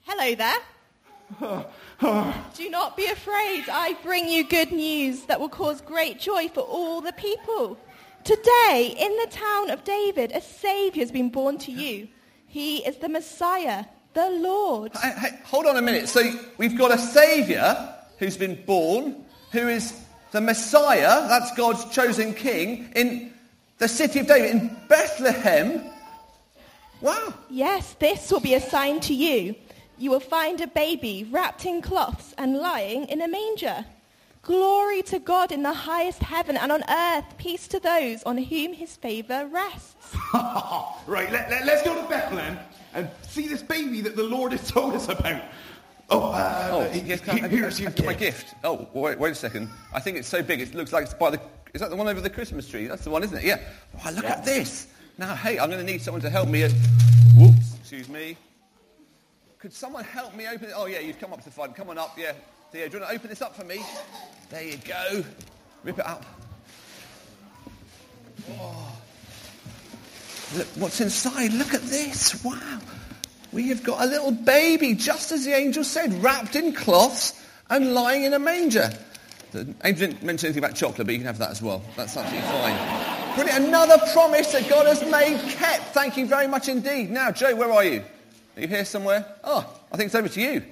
Hello 0.09 0.35
there. 0.35 1.65
Do 2.55 2.69
not 2.69 2.95
be 2.95 3.07
afraid. 3.07 3.65
I 3.69 3.97
bring 4.03 4.29
you 4.29 4.47
good 4.47 4.71
news 4.71 5.23
that 5.23 5.37
will 5.37 5.49
cause 5.49 5.81
great 5.81 6.17
joy 6.17 6.47
for 6.47 6.61
all 6.61 7.01
the 7.01 7.11
people. 7.11 7.77
Today, 8.23 8.95
in 8.97 9.11
the 9.17 9.27
town 9.29 9.69
of 9.69 9.83
David, 9.83 10.31
a 10.31 10.39
Saviour 10.39 11.03
has 11.03 11.11
been 11.11 11.27
born 11.27 11.57
to 11.57 11.73
you. 11.73 12.07
He 12.47 12.77
is 12.87 12.95
the 12.99 13.09
Messiah, 13.09 13.83
the 14.13 14.29
Lord. 14.29 14.95
Hey, 14.95 15.11
hey, 15.17 15.39
hold 15.43 15.65
on 15.65 15.75
a 15.75 15.81
minute. 15.81 16.07
So 16.07 16.21
we've 16.57 16.77
got 16.77 16.91
a 16.91 16.97
saviour 16.97 17.93
who's 18.17 18.37
been 18.37 18.63
born, 18.63 19.25
who 19.51 19.67
is 19.67 19.93
the 20.31 20.39
Messiah, 20.39 21.27
that's 21.27 21.53
God's 21.57 21.83
chosen 21.93 22.33
king, 22.33 22.93
in 22.95 23.33
the 23.77 23.89
city 23.89 24.19
of 24.19 24.27
David, 24.27 24.51
in 24.51 24.77
Bethlehem. 24.87 25.83
Wow. 27.01 27.33
Yes, 27.49 27.93
this 27.99 28.31
will 28.31 28.39
be 28.39 28.53
a 28.53 28.61
sign 28.61 29.01
to 29.01 29.13
you. 29.13 29.55
You 29.99 30.11
will 30.11 30.19
find 30.19 30.61
a 30.61 30.67
baby 30.67 31.27
wrapped 31.29 31.65
in 31.65 31.81
cloths 31.81 32.33
and 32.37 32.57
lying 32.57 33.05
in 33.05 33.21
a 33.21 33.27
manger. 33.27 33.83
Glory 34.43 35.01
to 35.03 35.19
God 35.19 35.51
in 35.51 35.63
the 35.63 35.73
highest 35.73 36.21
heaven 36.23 36.55
and 36.55 36.71
on 36.71 36.83
earth, 36.89 37.25
peace 37.37 37.67
to 37.69 37.79
those 37.79 38.23
on 38.23 38.37
whom 38.37 38.73
his 38.73 38.95
favour 38.95 39.47
rests. 39.47 40.15
right, 40.33 41.31
let, 41.31 41.49
let, 41.49 41.67
us 41.67 41.83
go 41.83 42.01
to 42.01 42.07
Bethlehem 42.07 42.57
and 42.93 43.09
see 43.23 43.47
this 43.47 43.61
baby 43.61 43.99
that 44.01 44.15
the 44.15 44.23
Lord 44.23 44.51
has 44.53 44.69
told 44.69 44.93
us 44.93 45.09
about. 45.09 45.41
Oh, 46.09 46.31
uh, 46.31 46.69
Oh, 46.71 46.81
uh, 46.81 46.91
yes, 46.93 47.19
he- 47.19 47.25
can 47.25 47.43
I, 47.45 47.47
here's 47.49 47.79
your 47.79 47.89
my 47.89 48.13
gift. 48.13 48.19
gift. 48.19 48.55
Oh, 48.63 48.87
wait, 48.93 49.19
wait 49.19 49.31
a 49.31 49.35
second. 49.35 49.69
I 49.93 49.99
think 49.99 50.17
it's 50.17 50.29
so 50.29 50.41
big, 50.41 50.61
it 50.61 50.73
looks 50.75 50.93
like 50.93 51.03
it's 51.03 51.13
by 51.13 51.31
the... 51.31 51.41
Is 51.73 51.81
that 51.81 51.89
the 51.89 51.97
one 51.97 52.07
over 52.07 52.21
the 52.21 52.29
Christmas 52.29 52.69
tree? 52.69 52.87
That's 52.87 53.03
the 53.03 53.09
one, 53.09 53.23
isn't 53.23 53.37
it? 53.37 53.43
Yeah. 53.43 53.59
Oh, 54.05 54.11
look 54.11 54.23
at 54.25 54.45
this. 54.45 54.87
Now, 55.17 55.35
hey, 55.35 55.59
I'm 55.59 55.69
going 55.69 55.85
to 55.85 55.91
need 55.91 56.01
someone 56.01 56.21
to 56.21 56.29
help 56.29 56.47
me. 56.47 56.63
At... 56.63 56.71
Whoops, 57.35 57.75
excuse 57.81 58.07
me. 58.07 58.37
Could 59.59 59.73
someone 59.73 60.03
help 60.03 60.35
me 60.35 60.47
open 60.47 60.69
it? 60.69 60.73
Oh, 60.75 60.85
yeah, 60.85 60.99
you've 60.99 61.19
come 61.19 61.33
up 61.33 61.39
to 61.39 61.45
the 61.45 61.51
front. 61.51 61.75
Come 61.75 61.89
on 61.89 61.97
up, 61.97 62.15
yeah. 62.17 62.33
Do 62.71 62.77
you 62.77 62.83
want 62.83 63.09
to 63.09 63.15
open 63.15 63.29
this 63.29 63.41
up 63.41 63.55
for 63.55 63.65
me? 63.65 63.81
There 64.49 64.61
you 64.61 64.77
go. 64.77 65.23
Rip 65.83 65.97
it 65.97 66.05
up. 66.05 66.23
Oh. 68.51 69.01
Look 70.55 70.67
what's 70.75 71.01
inside. 71.01 71.53
Look 71.53 71.73
at 71.73 71.81
this. 71.81 72.43
Wow. 72.43 72.79
We 73.51 73.69
have 73.69 73.83
got 73.83 74.03
a 74.03 74.05
little 74.05 74.31
baby, 74.31 74.93
just 74.93 75.31
as 75.31 75.45
the 75.45 75.53
angel 75.53 75.83
said, 75.83 76.13
wrapped 76.21 76.55
in 76.55 76.73
cloths 76.73 77.33
and 77.69 77.93
lying 77.95 78.25
in 78.25 78.33
a 78.33 78.39
manger. 78.39 78.91
The 79.53 79.73
angel 79.83 80.07
didn't 80.07 80.23
mention 80.23 80.47
anything 80.47 80.63
about 80.63 80.75
chocolate, 80.75 81.07
but 81.07 81.13
you 81.13 81.19
can 81.19 81.27
have 81.27 81.39
that 81.39 81.49
as 81.49 81.63
well. 81.63 81.81
That's 81.95 82.15
absolutely 82.15 82.47
fine. 82.47 83.35
Brilliant. 83.35 83.65
Another 83.65 83.97
promise 84.13 84.51
that 84.51 84.69
God 84.69 84.85
has 84.85 85.01
made 85.09 85.39
kept. 85.53 85.85
Thank 85.95 86.15
you 86.15 86.27
very 86.27 86.47
much 86.47 86.69
indeed. 86.69 87.09
Now, 87.09 87.31
Joe, 87.31 87.55
where 87.55 87.71
are 87.71 87.83
you? 87.83 88.03
Are 88.57 88.61
you 88.61 88.67
here 88.67 88.85
somewhere? 88.85 89.23
Oh, 89.43 89.71
I 89.91 89.97
think 89.97 90.07
it's 90.07 90.15
over 90.15 90.27
to 90.29 90.41
you. 90.41 90.63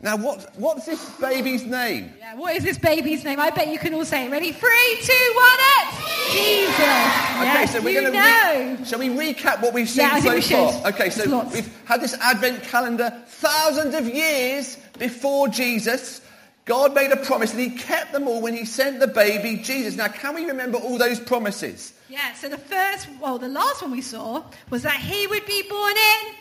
Now, 0.00 0.16
what, 0.16 0.50
what's 0.56 0.86
this 0.86 1.10
baby's 1.16 1.62
name? 1.62 2.14
Yeah, 2.18 2.36
what 2.36 2.56
is 2.56 2.64
this 2.64 2.78
baby's 2.78 3.22
name? 3.22 3.38
I 3.38 3.50
bet 3.50 3.68
you 3.68 3.78
can 3.78 3.92
all 3.92 4.04
say 4.06 4.24
it. 4.24 4.30
Ready? 4.30 4.52
Three, 4.52 4.98
two, 5.02 5.32
one, 5.34 5.58
it! 5.58 6.32
Jesus. 6.32 6.78
Okay, 6.78 7.44
yes, 7.44 7.72
so 7.72 7.82
we're 7.82 8.00
going 8.00 8.12
to 8.12 8.76
know. 8.78 8.84
shall 8.84 8.98
we 8.98 9.08
recap 9.08 9.60
what 9.60 9.74
we've 9.74 9.88
seen 9.90 10.06
Yeah, 10.06 10.14
I 10.14 10.20
think 10.20 10.42
so 10.44 10.66
we 10.66 10.72
far? 10.72 10.72
should. 10.72 10.94
Okay, 10.94 11.10
so 11.10 11.44
we've 11.52 11.84
had 11.84 12.00
this 12.00 12.14
Advent 12.14 12.62
calendar 12.62 13.10
thousands 13.26 13.94
of 13.94 14.08
years 14.08 14.76
before 14.98 15.48
Jesus. 15.48 16.22
God 16.64 16.94
made 16.94 17.10
a 17.10 17.16
promise 17.16 17.52
and 17.52 17.60
he 17.60 17.70
kept 17.70 18.12
them 18.12 18.26
all 18.26 18.40
when 18.40 18.54
he 18.54 18.64
sent 18.64 19.00
the 19.00 19.06
baby 19.06 19.56
Jesus. 19.62 19.96
Now, 19.96 20.08
can 20.08 20.34
we 20.34 20.46
remember 20.46 20.78
all 20.78 20.96
those 20.96 21.20
promises? 21.20 21.92
Yeah, 22.08 22.32
so 22.32 22.48
the 22.48 22.56
first, 22.56 23.06
well, 23.20 23.38
the 23.38 23.48
last 23.48 23.82
one 23.82 23.90
we 23.90 24.00
saw 24.00 24.44
was 24.70 24.82
that 24.84 24.96
he 24.96 25.26
would 25.26 25.44
be 25.44 25.62
born 25.68 25.92
in 25.92 26.34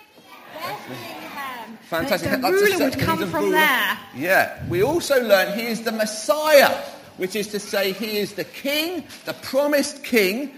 Fantastic. 1.90 2.32
The, 2.32 2.38
That's 2.38 2.48
a 2.50 2.52
ruler 2.52 2.68
set- 2.78 2.96
would 2.96 3.00
come 3.00 3.20
from 3.28 3.46
ruler. 3.46 3.58
there. 3.58 3.98
Yeah. 4.16 4.64
We 4.68 4.84
also 4.84 5.22
learned 5.24 5.60
he 5.60 5.68
is 5.68 5.82
the 5.84 5.92
Messiah, 5.92 6.76
which 7.18 7.36
is 7.36 7.48
to 7.50 7.60
say 7.60 7.94
he 7.94 8.18
is 8.18 8.34
the 8.34 8.44
king, 8.44 9.06
the 9.26 9.34
promised 9.34 10.04
king, 10.04 10.52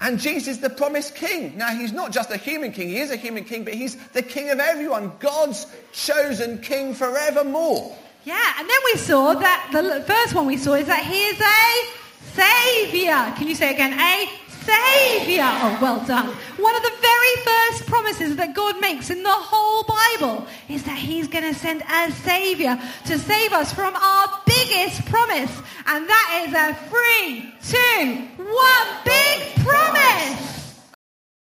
and 0.00 0.18
Jesus 0.18 0.56
the 0.58 0.70
promised 0.70 1.14
king. 1.14 1.56
Now, 1.56 1.68
he's 1.68 1.92
not 1.92 2.10
just 2.10 2.30
a 2.32 2.36
human 2.36 2.72
king. 2.72 2.88
He 2.88 2.98
is 2.98 3.12
a 3.12 3.16
human 3.16 3.44
king, 3.44 3.62
but 3.64 3.74
he's 3.74 3.94
the 4.08 4.22
king 4.22 4.50
of 4.50 4.58
everyone, 4.58 5.12
God's 5.20 5.66
chosen 5.92 6.58
king 6.58 6.94
forevermore. 6.94 7.96
Yeah, 8.24 8.40
and 8.58 8.68
then 8.68 8.78
we 8.92 8.98
saw 8.98 9.34
that 9.34 9.68
the 9.72 10.02
first 10.06 10.34
one 10.34 10.46
we 10.46 10.56
saw 10.56 10.74
is 10.74 10.86
that 10.88 11.04
he 11.04 11.22
is 11.26 11.40
a 11.40 12.40
savior. 12.40 13.34
Can 13.36 13.46
you 13.48 13.54
say 13.54 13.72
again? 13.74 13.92
A 13.98 14.28
savior. 14.64 15.44
Oh, 15.44 15.78
well 15.80 16.04
done. 16.06 16.28
One 16.56 16.76
of 16.76 16.82
the 16.82 16.92
very 17.00 17.36
first 17.44 17.86
promises 17.86 18.36
that 18.36 18.54
God 18.54 18.80
makes 18.80 19.10
in 19.10 19.22
the 19.22 19.30
whole 19.30 19.84
Bible 19.84 20.46
is 20.68 20.84
that 20.84 20.98
he's 20.98 21.28
going 21.28 21.44
to 21.44 21.58
send 21.58 21.82
a 21.82 22.10
savior 22.12 22.78
to 23.06 23.18
save 23.18 23.52
us 23.52 23.72
from 23.72 23.94
our 23.94 24.28
biggest 24.46 25.04
promise. 25.06 25.50
And 25.86 26.08
that 26.08 26.44
is 26.46 26.54
a 26.54 26.74
three, 26.88 27.54
two, 27.68 28.28
one 28.42 28.88
big 29.04 29.66
promise. 29.66 30.80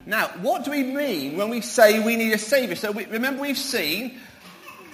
Now, 0.06 0.28
what 0.40 0.64
do 0.64 0.70
we 0.70 0.84
mean 0.84 1.37
when 1.37 1.50
we 1.50 1.60
say 1.60 2.00
we 2.00 2.16
need 2.16 2.32
a 2.32 2.38
saviour? 2.38 2.76
So 2.76 2.92
we, 2.92 3.04
remember 3.06 3.42
we've 3.42 3.58
seen 3.58 4.18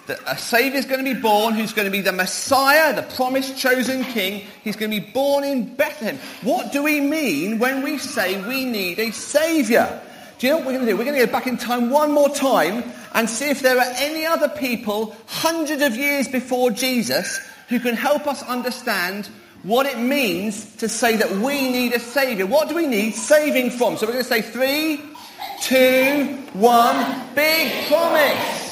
that 0.07 0.21
a 0.27 0.37
saviour 0.37 0.79
is 0.79 0.85
going 0.85 1.05
to 1.05 1.15
be 1.15 1.19
born 1.19 1.55
who's 1.55 1.73
going 1.73 1.87
to 1.87 1.93
be 1.93 2.01
the 2.01 2.13
Messiah, 2.13 2.95
the 2.95 3.03
promised 3.15 3.57
chosen 3.57 4.05
king. 4.05 4.47
He's 4.63 4.77
going 4.77 4.91
to 4.91 5.01
be 5.01 5.13
born 5.13 5.45
in 5.45 5.75
Bethlehem. 5.75 6.19
What 6.43 6.73
do 6.73 6.83
we 6.83 7.01
mean 7.01 7.59
when 7.59 7.83
we 7.83 7.99
say 7.99 8.41
we 8.47 8.65
need 8.65 8.99
a 8.99 9.11
saviour? 9.13 10.01
Do 10.39 10.47
you 10.47 10.53
know 10.53 10.59
what 10.59 10.67
we're 10.67 10.73
going 10.73 10.87
to 10.87 10.93
do? 10.93 10.97
We're 10.97 11.05
going 11.05 11.19
to 11.19 11.27
go 11.27 11.33
back 11.33 11.47
in 11.47 11.57
time 11.57 11.91
one 11.91 12.13
more 12.13 12.29
time 12.29 12.85
and 13.15 13.31
see 13.31 13.49
if 13.49 13.61
there 13.61 13.79
are 13.79 13.93
any 13.97 14.27
other 14.27 14.49
people 14.49 15.17
hundreds 15.27 15.83
of 15.83 15.97
years 15.97 16.29
before 16.29 16.71
Jesus 16.71 17.39
who 17.69 17.81
can 17.81 17.95
help 17.95 18.27
us 18.27 18.43
understand 18.43 19.29
what 19.63 19.87
it 19.87 19.99
means 19.99 20.77
to 20.77 20.89
say 20.89 21.17
that 21.17 21.31
we 21.31 21.71
need 21.71 21.95
a 21.95 21.99
saviour. 21.99 22.47
What 22.47 22.69
do 22.69 22.75
we 22.75 22.87
need 22.87 23.15
saving 23.15 23.71
from? 23.71 23.97
So 23.97 24.07
we're 24.07 24.13
going 24.13 24.25
to 24.25 24.29
say 24.29 24.43
three, 24.43 25.01
two, 25.63 26.37
one, 26.53 27.35
big 27.35 27.87
promise. 27.89 28.64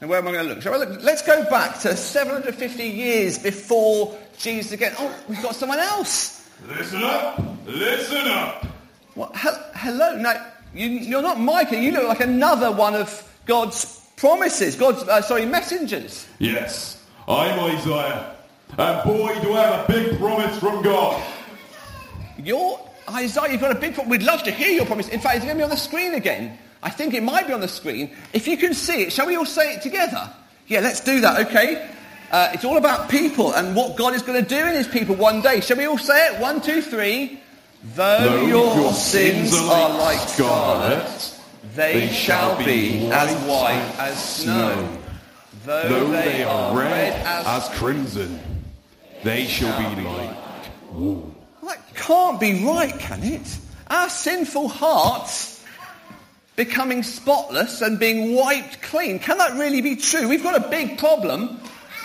And 0.00 0.10
where 0.10 0.18
am 0.18 0.28
I 0.28 0.32
going 0.32 0.46
to 0.46 0.54
look? 0.54 0.62
Shall 0.62 0.74
I 0.74 0.78
look? 0.78 1.02
Let's 1.02 1.22
go 1.22 1.48
back 1.48 1.78
to 1.80 1.96
750 1.96 2.84
years 2.84 3.38
before 3.38 4.16
Jesus 4.36 4.72
again. 4.72 4.92
Oh, 4.98 5.14
we've 5.28 5.42
got 5.42 5.56
someone 5.56 5.78
else. 5.78 6.50
Listen 6.68 7.02
up, 7.02 7.42
listen 7.66 8.28
up. 8.28 8.66
What? 9.14 9.34
Hel- 9.34 9.70
hello. 9.74 10.16
Now, 10.16 10.46
you, 10.74 10.88
you're 10.88 11.22
not 11.22 11.40
Micah. 11.40 11.80
You 11.80 11.92
look 11.92 12.08
like 12.08 12.20
another 12.20 12.70
one 12.70 12.94
of 12.94 13.26
God's 13.46 14.06
promises. 14.16 14.76
God's, 14.76 15.02
uh, 15.04 15.22
sorry, 15.22 15.46
messengers. 15.46 16.26
Yes, 16.38 17.02
I'm 17.26 17.58
Isaiah. 17.58 18.34
And 18.76 19.02
boy, 19.04 19.38
do 19.40 19.54
I 19.54 19.62
have 19.62 19.88
a 19.88 19.92
big 19.92 20.18
promise 20.18 20.58
from 20.58 20.82
God. 20.82 21.22
You're 22.38 22.78
Isaiah. 23.10 23.52
You've 23.52 23.60
got 23.62 23.74
a 23.74 23.80
big 23.80 23.94
problem. 23.94 24.10
We'd 24.10 24.22
love 24.22 24.42
to 24.42 24.50
hear 24.50 24.68
your 24.68 24.84
promise. 24.84 25.08
In 25.08 25.20
fact, 25.20 25.36
it's 25.36 25.44
going 25.46 25.56
to 25.56 25.60
be 25.60 25.64
on 25.64 25.70
the 25.70 25.76
screen 25.76 26.14
again. 26.14 26.58
I 26.86 26.90
think 26.90 27.14
it 27.14 27.22
might 27.24 27.48
be 27.48 27.52
on 27.52 27.58
the 27.58 27.66
screen. 27.66 28.12
If 28.32 28.46
you 28.46 28.56
can 28.56 28.72
see 28.72 29.02
it, 29.02 29.12
shall 29.12 29.26
we 29.26 29.34
all 29.34 29.44
say 29.44 29.74
it 29.74 29.82
together? 29.82 30.30
Yeah, 30.68 30.78
let's 30.78 31.00
do 31.00 31.20
that, 31.20 31.48
okay? 31.48 31.90
Uh, 32.30 32.52
it's 32.54 32.64
all 32.64 32.76
about 32.76 33.08
people 33.10 33.52
and 33.54 33.74
what 33.74 33.96
God 33.96 34.14
is 34.14 34.22
going 34.22 34.40
to 34.40 34.48
do 34.48 34.64
in 34.64 34.72
his 34.72 34.86
people 34.86 35.16
one 35.16 35.40
day. 35.40 35.60
Shall 35.60 35.78
we 35.78 35.86
all 35.86 35.98
say 35.98 36.28
it? 36.28 36.40
One, 36.40 36.60
two, 36.60 36.80
three. 36.80 37.40
Though, 37.96 38.20
Though 38.20 38.46
your, 38.46 38.74
your 38.76 38.92
sins 38.92 39.50
sins 39.50 39.68
are 39.68 39.98
like 39.98 40.20
scarlet, 40.28 41.08
scarlet, 41.08 41.74
they 41.74 42.06
shall 42.06 42.56
be 42.56 43.08
as 43.10 43.34
white 43.48 43.92
as 43.98 44.22
snow. 44.22 44.88
Though, 45.64 45.88
Though 45.88 46.08
they 46.12 46.44
are 46.44 46.78
red 46.78 47.14
as 47.26 47.46
as 47.46 47.78
crimson, 47.80 48.38
they 49.24 49.46
shall 49.46 49.76
be 49.92 50.02
like 50.02 50.36
wool. 50.92 51.34
That 51.64 51.80
can't 51.96 52.38
be 52.38 52.64
right, 52.64 52.96
can 52.96 53.24
it? 53.24 53.58
Our 53.88 54.08
sinful 54.08 54.68
hearts 54.68 55.55
becoming 56.56 57.02
spotless 57.02 57.82
and 57.82 57.98
being 57.98 58.34
wiped 58.34 58.82
clean. 58.82 59.18
Can 59.18 59.38
that 59.38 59.52
really 59.54 59.82
be 59.82 59.96
true? 59.96 60.26
We've 60.28 60.42
got 60.42 60.56
a 60.56 60.68
big 60.68 60.98
problem 60.98 61.60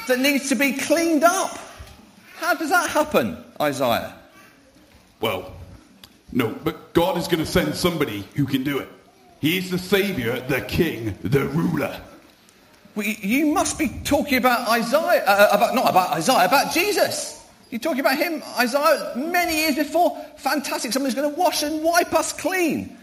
that 0.07 0.19
needs 0.19 0.49
to 0.49 0.55
be 0.55 0.73
cleaned 0.73 1.23
up. 1.23 1.57
How 2.35 2.53
does 2.53 2.69
that 2.69 2.89
happen, 2.89 3.37
Isaiah? 3.61 4.13
Well, 5.21 5.53
no, 6.31 6.49
but 6.63 6.93
God 6.93 7.17
is 7.17 7.27
going 7.27 7.43
to 7.43 7.49
send 7.49 7.75
somebody 7.75 8.25
who 8.35 8.45
can 8.45 8.63
do 8.63 8.79
it. 8.79 8.89
He 9.39 9.57
is 9.57 9.71
the 9.71 9.77
Savior, 9.77 10.39
the 10.41 10.61
King, 10.61 11.17
the 11.23 11.45
ruler. 11.47 11.99
Well, 12.95 13.07
you- 13.07 13.15
you 13.21 13.45
must 13.47 13.79
be 13.79 13.89
talking 14.03 14.37
about 14.37 14.67
Isaiah, 14.69 15.23
uh, 15.25 15.49
about, 15.51 15.75
not 15.75 15.89
about 15.89 16.11
Isaiah, 16.11 16.45
about 16.45 16.73
Jesus. 16.73 17.39
You're 17.69 17.79
talking 17.79 18.01
about 18.01 18.17
him, 18.17 18.43
Isaiah, 18.59 19.13
many 19.15 19.61
years 19.61 19.75
before. 19.75 20.17
Fantastic. 20.37 20.91
Somebody's 20.91 21.15
going 21.15 21.33
to 21.33 21.39
wash 21.39 21.63
and 21.63 21.81
wipe 21.81 22.13
us 22.13 22.33
clean. 22.33 22.97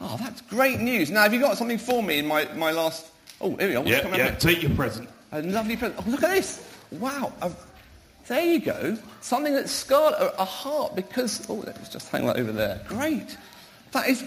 Oh, 0.00 0.16
that's 0.20 0.40
great 0.42 0.80
news. 0.80 1.10
Now, 1.10 1.22
have 1.22 1.34
you 1.34 1.40
got 1.40 1.58
something 1.58 1.78
for 1.78 2.02
me 2.02 2.18
in 2.20 2.26
my, 2.26 2.44
my 2.54 2.70
last... 2.70 3.06
Oh, 3.40 3.56
here 3.56 3.68
we 3.68 3.74
are. 3.76 3.80
What's 3.80 3.90
Yeah, 3.90 4.00
coming 4.02 4.20
yeah, 4.20 4.26
up? 4.28 4.38
take 4.38 4.62
your 4.62 4.74
present. 4.74 5.08
A 5.32 5.42
lovely 5.42 5.76
present. 5.76 6.00
Oh, 6.06 6.10
look 6.10 6.22
at 6.22 6.30
this. 6.30 6.64
Wow. 6.92 7.32
A, 7.42 7.50
there 8.28 8.44
you 8.44 8.60
go. 8.60 8.96
Something 9.20 9.54
that's 9.54 9.72
scarlet, 9.72 10.14
a, 10.14 10.40
a 10.42 10.44
heart 10.44 10.94
because... 10.94 11.48
Oh, 11.50 11.54
let's 11.54 11.88
just 11.88 12.08
hang 12.10 12.26
that 12.26 12.36
over 12.36 12.52
there. 12.52 12.80
Great. 12.86 13.36
That 13.92 14.08
is... 14.08 14.24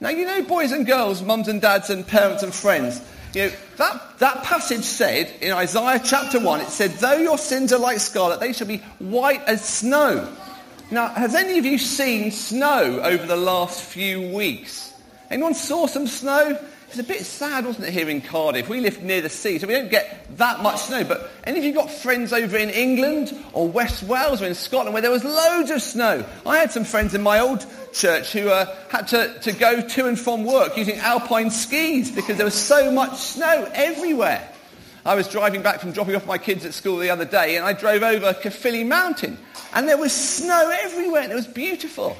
Now, 0.00 0.10
you 0.10 0.26
know, 0.26 0.42
boys 0.42 0.72
and 0.72 0.86
girls, 0.86 1.22
mums 1.22 1.48
and 1.48 1.60
dads 1.60 1.90
and 1.90 2.06
parents 2.06 2.42
and 2.42 2.54
friends, 2.54 3.00
you 3.34 3.46
know, 3.46 3.52
that, 3.78 4.18
that 4.20 4.44
passage 4.44 4.84
said 4.84 5.32
in 5.40 5.52
Isaiah 5.52 6.00
chapter 6.04 6.38
1, 6.38 6.60
it 6.60 6.68
said, 6.68 6.92
though 6.92 7.16
your 7.16 7.36
sins 7.36 7.72
are 7.72 7.80
like 7.80 7.98
scarlet, 7.98 8.40
they 8.40 8.52
shall 8.52 8.66
be 8.68 8.78
white 9.00 9.42
as 9.44 9.64
snow. 9.64 10.32
Now, 10.90 11.08
has 11.08 11.34
any 11.34 11.58
of 11.58 11.64
you 11.64 11.78
seen 11.78 12.30
snow 12.30 13.00
over 13.02 13.26
the 13.26 13.36
last 13.36 13.82
few 13.82 14.32
weeks? 14.34 14.94
Anyone 15.30 15.54
saw 15.54 15.86
some 15.86 16.06
snow? 16.06 16.58
It's 16.88 16.98
a 16.98 17.02
bit 17.02 17.20
sad, 17.20 17.66
wasn't 17.66 17.88
it, 17.88 17.92
here 17.92 18.08
in 18.08 18.22
Cardiff? 18.22 18.70
We 18.70 18.80
live 18.80 19.02
near 19.02 19.20
the 19.20 19.28
sea, 19.28 19.58
so 19.58 19.66
we 19.66 19.74
don't 19.74 19.90
get 19.90 20.26
that 20.38 20.62
much 20.62 20.80
snow. 20.80 21.04
But 21.04 21.30
any 21.44 21.58
of 21.58 21.64
you 21.64 21.74
got 21.74 21.90
friends 21.90 22.32
over 22.32 22.56
in 22.56 22.70
England 22.70 23.36
or 23.52 23.68
West 23.68 24.02
Wales 24.02 24.40
or 24.40 24.46
in 24.46 24.54
Scotland 24.54 24.94
where 24.94 25.02
there 25.02 25.10
was 25.10 25.22
loads 25.22 25.70
of 25.70 25.82
snow? 25.82 26.24
I 26.46 26.56
had 26.56 26.72
some 26.72 26.84
friends 26.84 27.14
in 27.14 27.22
my 27.22 27.40
old 27.40 27.66
church 27.92 28.32
who 28.32 28.48
uh, 28.48 28.74
had 28.88 29.08
to, 29.08 29.38
to 29.40 29.52
go 29.52 29.82
to 29.82 30.06
and 30.06 30.18
from 30.18 30.46
work 30.46 30.78
using 30.78 30.96
alpine 30.96 31.50
skis 31.50 32.10
because 32.10 32.38
there 32.38 32.46
was 32.46 32.54
so 32.54 32.90
much 32.90 33.18
snow 33.18 33.70
everywhere. 33.74 34.50
I 35.04 35.14
was 35.14 35.28
driving 35.28 35.60
back 35.60 35.80
from 35.80 35.92
dropping 35.92 36.16
off 36.16 36.26
my 36.26 36.38
kids 36.38 36.64
at 36.64 36.72
school 36.72 36.96
the 36.96 37.10
other 37.10 37.26
day 37.26 37.56
and 37.56 37.66
I 37.66 37.74
drove 37.74 38.02
over 38.02 38.32
Caerphilly 38.32 38.84
Mountain 38.84 39.36
and 39.74 39.86
there 39.86 39.98
was 39.98 40.12
snow 40.12 40.70
everywhere 40.82 41.22
and 41.22 41.32
it 41.32 41.34
was 41.34 41.46
beautiful. 41.46 42.16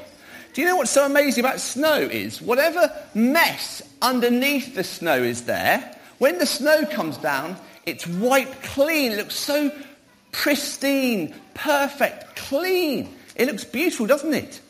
Do 0.52 0.62
you 0.62 0.66
know 0.66 0.76
what's 0.76 0.90
so 0.90 1.06
amazing 1.06 1.44
about 1.44 1.60
snow 1.60 1.96
is 1.96 2.42
whatever 2.42 2.90
mess 3.14 3.82
underneath 4.02 4.74
the 4.74 4.84
snow 4.84 5.22
is 5.22 5.44
there, 5.44 5.94
when 6.18 6.38
the 6.38 6.46
snow 6.46 6.84
comes 6.86 7.16
down, 7.16 7.56
it's 7.86 8.06
wiped 8.06 8.62
clean. 8.62 9.12
It 9.12 9.18
looks 9.18 9.36
so 9.36 9.70
pristine, 10.32 11.34
perfect, 11.54 12.36
clean. 12.36 13.14
It 13.36 13.46
looks 13.46 13.64
beautiful, 13.64 14.06
doesn't 14.06 14.34
it? 14.34 14.60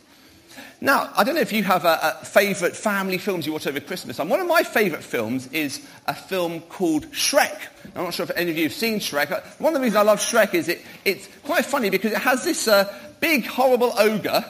Now, 0.80 1.10
I 1.16 1.24
don't 1.24 1.34
know 1.34 1.40
if 1.40 1.52
you 1.52 1.64
have 1.64 1.84
a, 1.84 1.98
a 2.20 2.24
favourite 2.24 2.76
family 2.76 3.18
films 3.18 3.46
you 3.46 3.52
watch 3.52 3.66
over 3.66 3.80
Christmas. 3.80 4.20
And 4.20 4.30
one 4.30 4.38
of 4.38 4.46
my 4.46 4.62
favourite 4.62 5.02
films 5.02 5.48
is 5.48 5.84
a 6.06 6.14
film 6.14 6.60
called 6.60 7.06
Shrek. 7.10 7.58
I'm 7.96 8.04
not 8.04 8.14
sure 8.14 8.24
if 8.24 8.30
any 8.36 8.50
of 8.50 8.56
you 8.56 8.64
have 8.64 8.72
seen 8.72 9.00
Shrek. 9.00 9.30
One 9.58 9.74
of 9.74 9.80
the 9.80 9.84
reasons 9.84 9.96
I 9.96 10.02
love 10.02 10.20
Shrek 10.20 10.54
is 10.54 10.68
it, 10.68 10.82
it's 11.04 11.28
quite 11.42 11.64
funny 11.64 11.90
because 11.90 12.12
it 12.12 12.18
has 12.18 12.44
this 12.44 12.68
uh, 12.68 12.94
big, 13.18 13.46
horrible 13.46 13.92
ogre 13.98 14.44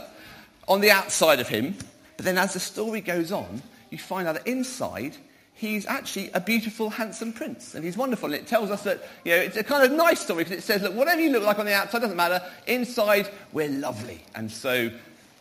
on 0.69 0.81
the 0.81 0.91
outside 0.91 1.41
of 1.41 1.49
him. 1.49 1.75
But 2.17 2.25
then 2.25 2.39
as 2.39 2.55
the 2.55 2.61
story 2.61 3.01
goes 3.01 3.33
on, 3.33 3.63
you 3.91 3.99
find 3.99 4.29
out 4.29 4.35
that 4.35 4.47
inside 4.47 5.17
he's 5.59 5.87
actually 5.87 6.31
a 6.35 6.41
beautiful, 6.41 6.89
handsome 6.89 7.33
prince. 7.33 7.75
And 7.75 7.85
he's 7.85 7.97
wonderful. 7.97 8.27
And 8.27 8.37
it 8.37 8.47
tells 8.47 8.71
us 8.71 8.85
that, 8.85 9.03
you 9.25 9.33
know, 9.33 9.41
it's 9.41 9.57
a 9.57 9.65
kind 9.65 9.85
of 9.85 9.91
nice 9.97 10.21
story 10.21 10.45
because 10.45 10.59
it 10.59 10.63
says 10.63 10.83
look, 10.83 10.95
whatever 10.95 11.21
you 11.21 11.31
look 11.31 11.43
like 11.43 11.59
on 11.59 11.67
the 11.67 11.75
outside 11.75 12.01
doesn't 12.01 12.17
matter. 12.17 12.41
Inside, 12.69 13.29
we're 13.53 13.69
lovely. 13.69 14.23
And 14.37 14.51
so 14.51 14.91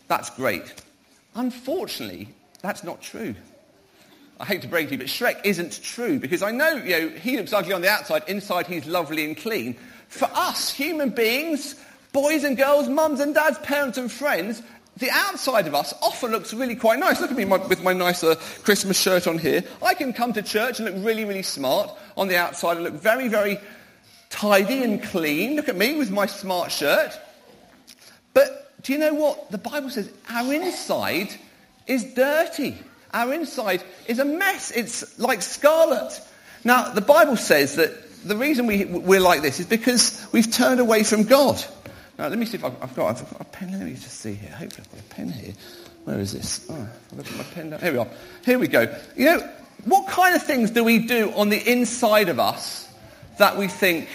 that's 0.07 0.31
great. 0.31 0.73
Unfortunately, 1.35 2.29
that's 2.61 2.83
not 2.83 3.01
true. 3.01 3.35
I 4.39 4.45
hate 4.45 4.63
to 4.63 4.67
break 4.67 4.87
to 4.87 4.93
you, 4.93 4.97
but 4.97 5.07
Shrek 5.07 5.41
isn't 5.43 5.81
true 5.83 6.19
because 6.19 6.41
I 6.41 6.51
know, 6.51 6.75
you 6.75 6.99
know, 6.99 7.09
he 7.09 7.37
looks 7.37 7.53
ugly 7.53 7.73
on 7.73 7.81
the 7.81 7.89
outside. 7.89 8.23
Inside, 8.27 8.67
he's 8.67 8.87
lovely 8.87 9.23
and 9.25 9.37
clean. 9.37 9.75
For 10.09 10.29
us, 10.33 10.71
human 10.71 11.09
beings, 11.09 11.75
boys 12.11 12.43
and 12.43 12.57
girls, 12.57 12.87
mums 12.87 13.19
and 13.19 13.35
dads, 13.35 13.59
parents 13.59 13.97
and 13.97 14.11
friends, 14.11 14.63
the 14.97 15.09
outside 15.11 15.67
of 15.67 15.75
us 15.75 15.93
often 16.01 16.31
looks 16.31 16.53
really 16.53 16.75
quite 16.75 16.99
nice. 16.99 17.21
Look 17.21 17.31
at 17.31 17.37
me 17.37 17.45
my, 17.45 17.57
with 17.57 17.83
my 17.83 17.93
nice 17.93 18.23
uh, 18.23 18.35
Christmas 18.63 18.99
shirt 18.99 19.27
on 19.27 19.37
here. 19.37 19.63
I 19.81 19.93
can 19.93 20.11
come 20.11 20.33
to 20.33 20.41
church 20.41 20.79
and 20.79 20.89
look 20.89 21.05
really, 21.05 21.23
really 21.23 21.43
smart 21.43 21.91
on 22.15 22.27
the 22.27 22.37
outside 22.37 22.77
and 22.77 22.83
look 22.83 22.95
very, 22.95 23.27
very 23.27 23.59
tidy 24.29 24.83
and 24.83 25.01
clean. 25.01 25.55
Look 25.55 25.69
at 25.69 25.75
me 25.75 25.97
with 25.97 26.09
my 26.09 26.25
smart 26.25 26.71
shirt. 26.71 27.17
But 28.33 28.73
do 28.81 28.93
you 28.93 28.99
know 28.99 29.13
what? 29.13 29.51
The 29.51 29.59
Bible 29.59 29.89
says 29.89 30.11
our 30.29 30.51
inside 30.51 31.29
is 31.85 32.13
dirty. 32.15 32.77
Our 33.13 33.33
inside 33.33 33.83
is 34.07 34.19
a 34.19 34.25
mess. 34.25 34.71
It's 34.71 35.19
like 35.19 35.41
scarlet. 35.41 36.19
Now, 36.63 36.91
the 36.91 37.01
Bible 37.01 37.37
says 37.37 37.75
that 37.75 37.91
the 38.27 38.35
reason 38.35 38.65
we, 38.65 38.85
we're 38.85 39.19
like 39.19 39.41
this 39.41 39.59
is 39.59 39.67
because 39.67 40.27
we've 40.31 40.51
turned 40.51 40.79
away 40.79 41.03
from 41.03 41.23
God. 41.23 41.63
Now, 42.17 42.27
let 42.29 42.39
me 42.39 42.45
see 42.45 42.57
if 42.57 42.63
I've, 42.63 42.81
I've, 42.81 42.95
got, 42.95 43.21
I've 43.21 43.29
got 43.29 43.41
a 43.41 43.45
pen. 43.45 43.71
Let 43.71 43.81
me 43.81 43.93
just 43.93 44.19
see 44.19 44.33
here. 44.33 44.49
Hopefully 44.51 44.87
I've 44.87 44.91
got 44.91 44.99
a 44.99 45.15
pen 45.15 45.29
here. 45.31 45.53
Where 46.05 46.19
is 46.19 46.33
this? 46.33 46.65
Oh, 46.69 46.89
I've 47.11 47.17
got 47.17 47.37
my 47.37 47.43
pen 47.43 47.69
down. 47.69 47.79
Here 47.79 47.91
we 47.91 47.97
are. 47.97 48.07
Here 48.43 48.59
we 48.59 48.67
go. 48.67 48.95
You 49.15 49.25
know, 49.25 49.49
what 49.85 50.07
kind 50.07 50.35
of 50.35 50.41
things 50.41 50.71
do 50.71 50.83
we 50.83 50.99
do 50.99 51.31
on 51.33 51.49
the 51.49 51.71
inside 51.71 52.29
of 52.29 52.39
us 52.39 52.89
that 53.37 53.57
we 53.57 53.67
think 53.67 54.07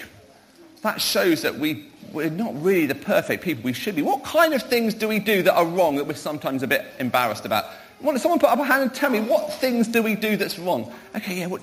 that 0.82 1.00
shows 1.00 1.42
that 1.42 1.58
we, 1.58 1.86
we're 2.12 2.28
not 2.28 2.60
really 2.60 2.86
the 2.86 2.94
perfect 2.94 3.44
people 3.44 3.62
we 3.62 3.72
should 3.72 3.94
be. 3.94 4.02
What 4.02 4.24
kind 4.24 4.52
of 4.52 4.62
things 4.64 4.94
do 4.94 5.06
we 5.06 5.20
do 5.20 5.42
that 5.44 5.54
are 5.54 5.64
wrong 5.64 5.96
that 5.96 6.06
we're 6.06 6.14
sometimes 6.14 6.64
a 6.64 6.66
bit 6.66 6.84
embarrassed 6.98 7.44
about? 7.44 7.66
Want 8.00 8.20
someone 8.20 8.40
put 8.40 8.50
up 8.50 8.58
a 8.58 8.64
hand 8.64 8.82
and 8.82 8.92
tell 8.94 9.10
me 9.10 9.20
what 9.20 9.52
things 9.54 9.86
do 9.86 10.02
we 10.02 10.16
do 10.16 10.36
that's 10.36 10.58
wrong? 10.58 10.92
Okay, 11.14 11.38
yeah. 11.38 11.46
What, 11.46 11.62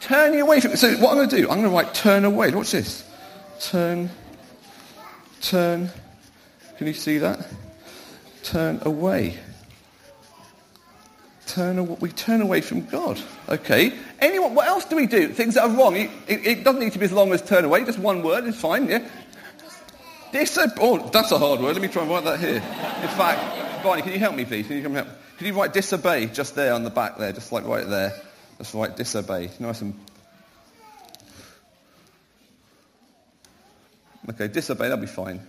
turning 0.00 0.42
away 0.42 0.60
from. 0.60 0.76
So 0.76 0.94
what 0.96 1.12
I'm 1.12 1.16
going 1.16 1.28
to 1.30 1.36
do? 1.36 1.42
I'm 1.44 1.62
going 1.62 1.70
to 1.70 1.74
write 1.74 1.94
turn 1.94 2.26
away. 2.26 2.50
What's 2.50 2.72
this? 2.72 3.07
Turn. 3.60 4.10
Turn. 5.40 5.90
Can 6.76 6.86
you 6.86 6.92
see 6.94 7.18
that? 7.18 7.46
Turn 8.42 8.80
away. 8.82 9.38
Turn. 11.46 11.98
We 11.98 12.10
turn 12.10 12.40
away 12.40 12.60
from 12.60 12.86
God. 12.86 13.20
Okay. 13.48 13.92
Anyone? 14.20 14.54
What 14.54 14.68
else 14.68 14.84
do 14.84 14.96
we 14.96 15.06
do? 15.06 15.28
Things 15.28 15.54
that 15.54 15.64
are 15.64 15.70
wrong. 15.70 15.96
It, 15.96 16.10
it, 16.28 16.46
it 16.46 16.64
doesn't 16.64 16.80
need 16.80 16.92
to 16.92 16.98
be 16.98 17.04
as 17.04 17.12
long 17.12 17.32
as 17.32 17.42
turn 17.42 17.64
away. 17.64 17.84
Just 17.84 17.98
one 17.98 18.22
word 18.22 18.44
is 18.44 18.56
fine. 18.56 18.88
Yeah. 18.88 19.08
Diso- 20.32 20.76
oh, 20.80 21.08
that's 21.10 21.32
a 21.32 21.38
hard 21.38 21.60
word. 21.60 21.72
Let 21.72 21.82
me 21.82 21.88
try 21.88 22.02
and 22.02 22.10
write 22.10 22.24
that 22.24 22.38
here. 22.38 22.56
In 22.56 23.08
fact, 23.16 23.82
Barney, 23.82 24.02
can 24.02 24.12
you 24.12 24.18
help 24.18 24.34
me, 24.34 24.44
please? 24.44 24.66
Can 24.66 24.76
you 24.76 24.82
come 24.82 24.94
help? 24.94 25.08
Can 25.38 25.46
you 25.46 25.54
write 25.54 25.72
disobey 25.72 26.26
just 26.26 26.54
there 26.54 26.74
on 26.74 26.84
the 26.84 26.90
back 26.90 27.16
there, 27.16 27.32
just 27.32 27.50
like 27.50 27.64
right 27.64 27.88
there? 27.88 28.12
Just 28.58 28.74
write 28.74 28.96
disobey. 28.96 29.50
Nice 29.58 29.80
and. 29.80 29.94
Okay, 34.30 34.48
disobey. 34.48 34.88
That'll 34.88 34.98
be 34.98 35.06
fine. 35.06 35.40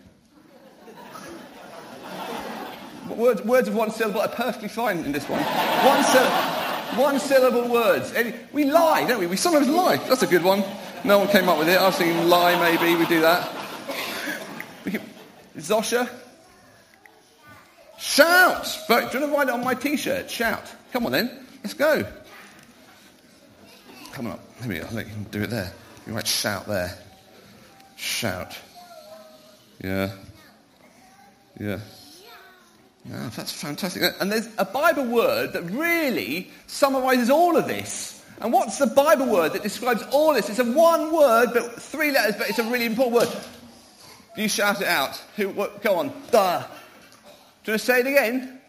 Words, 3.10 3.42
words 3.44 3.68
of 3.68 3.76
one 3.76 3.92
syllable 3.92 4.22
are 4.22 4.30
perfectly 4.30 4.70
fine 4.70 5.00
in 5.00 5.12
this 5.12 5.28
one. 5.28 5.42
One, 5.42 6.04
syllable, 6.04 7.04
one 7.04 7.20
syllable 7.20 7.68
words. 7.70 8.14
Any, 8.14 8.34
we 8.54 8.66
lie, 8.66 9.06
don't 9.06 9.20
we? 9.20 9.28
We 9.28 9.36
sometimes 9.36 9.68
lie. 9.68 9.98
That's 10.08 10.24
a 10.24 10.28
good 10.28 10.44
one. 10.44 10.64
No 11.04 11.20
one 11.20 11.28
came 11.28 11.50
up 11.50 11.58
with 11.58 11.68
it. 11.68 11.78
I've 11.78 11.96
seen 11.96 12.30
lie, 12.30 12.58
maybe. 12.60 12.96
We 12.96 13.06
do 13.08 13.22
that. 13.22 13.50
We 14.86 14.92
can, 14.92 15.02
Zosha. 15.58 16.08
Shout. 17.98 18.78
Do 18.88 18.94
you 18.94 19.00
want 19.00 19.12
to 19.12 19.28
write 19.28 19.48
it 19.50 19.54
on 19.54 19.64
my 19.64 19.74
T-shirt? 19.74 20.30
Shout. 20.30 20.64
Come 20.94 21.06
on 21.06 21.12
then. 21.12 21.46
Let's 21.64 21.74
go. 21.74 22.06
Come 24.14 24.28
on 24.28 24.34
up. 24.34 24.40
Let 24.62 24.70
me 24.70 24.82
let 24.94 25.08
you 25.08 25.14
do 25.32 25.42
it 25.44 25.50
there. 25.50 25.74
You 26.08 26.14
might 26.14 26.28
shout 26.28 26.68
there. 26.68 26.98
Shout. 27.98 28.58
Yeah. 29.82 30.12
Yeah. 31.60 31.80
Yeah, 33.10 33.30
that's 33.36 33.52
fantastic. 33.52 34.04
Uh, 34.04 34.12
and 34.20 34.32
there's 34.32 34.50
a 34.58 34.66
Bible 34.66 35.06
word 35.06 35.54
that 35.54 35.64
really 35.64 36.52
summarises 36.68 37.30
all 37.30 37.56
of 37.56 37.68
this. 37.68 38.24
And 38.42 38.54
what's 38.54 38.78
the 38.78 38.88
Bible 38.88 39.28
word 39.28 39.54
that 39.54 39.64
describes 39.64 40.04
all 40.12 40.34
this? 40.34 40.50
It's 40.50 40.60
a 40.60 40.64
one 40.64 41.14
word, 41.14 41.50
but 41.54 41.82
three 41.82 42.12
letters, 42.12 42.36
but 42.38 42.50
it's 42.50 42.60
a 42.60 42.64
really 42.64 42.86
important 42.86 43.16
word. 43.16 43.44
You 44.38 44.48
shout 44.48 44.82
it 44.82 44.88
out. 44.88 45.18
Who? 45.36 45.50
What, 45.50 45.82
go 45.82 45.98
on. 45.98 46.14
Duh. 46.32 46.60
Do 46.60 47.72
you 47.72 47.74
want 47.74 47.80
to 47.80 47.80
say 47.80 48.00
it 48.00 48.08
again? 48.08 48.60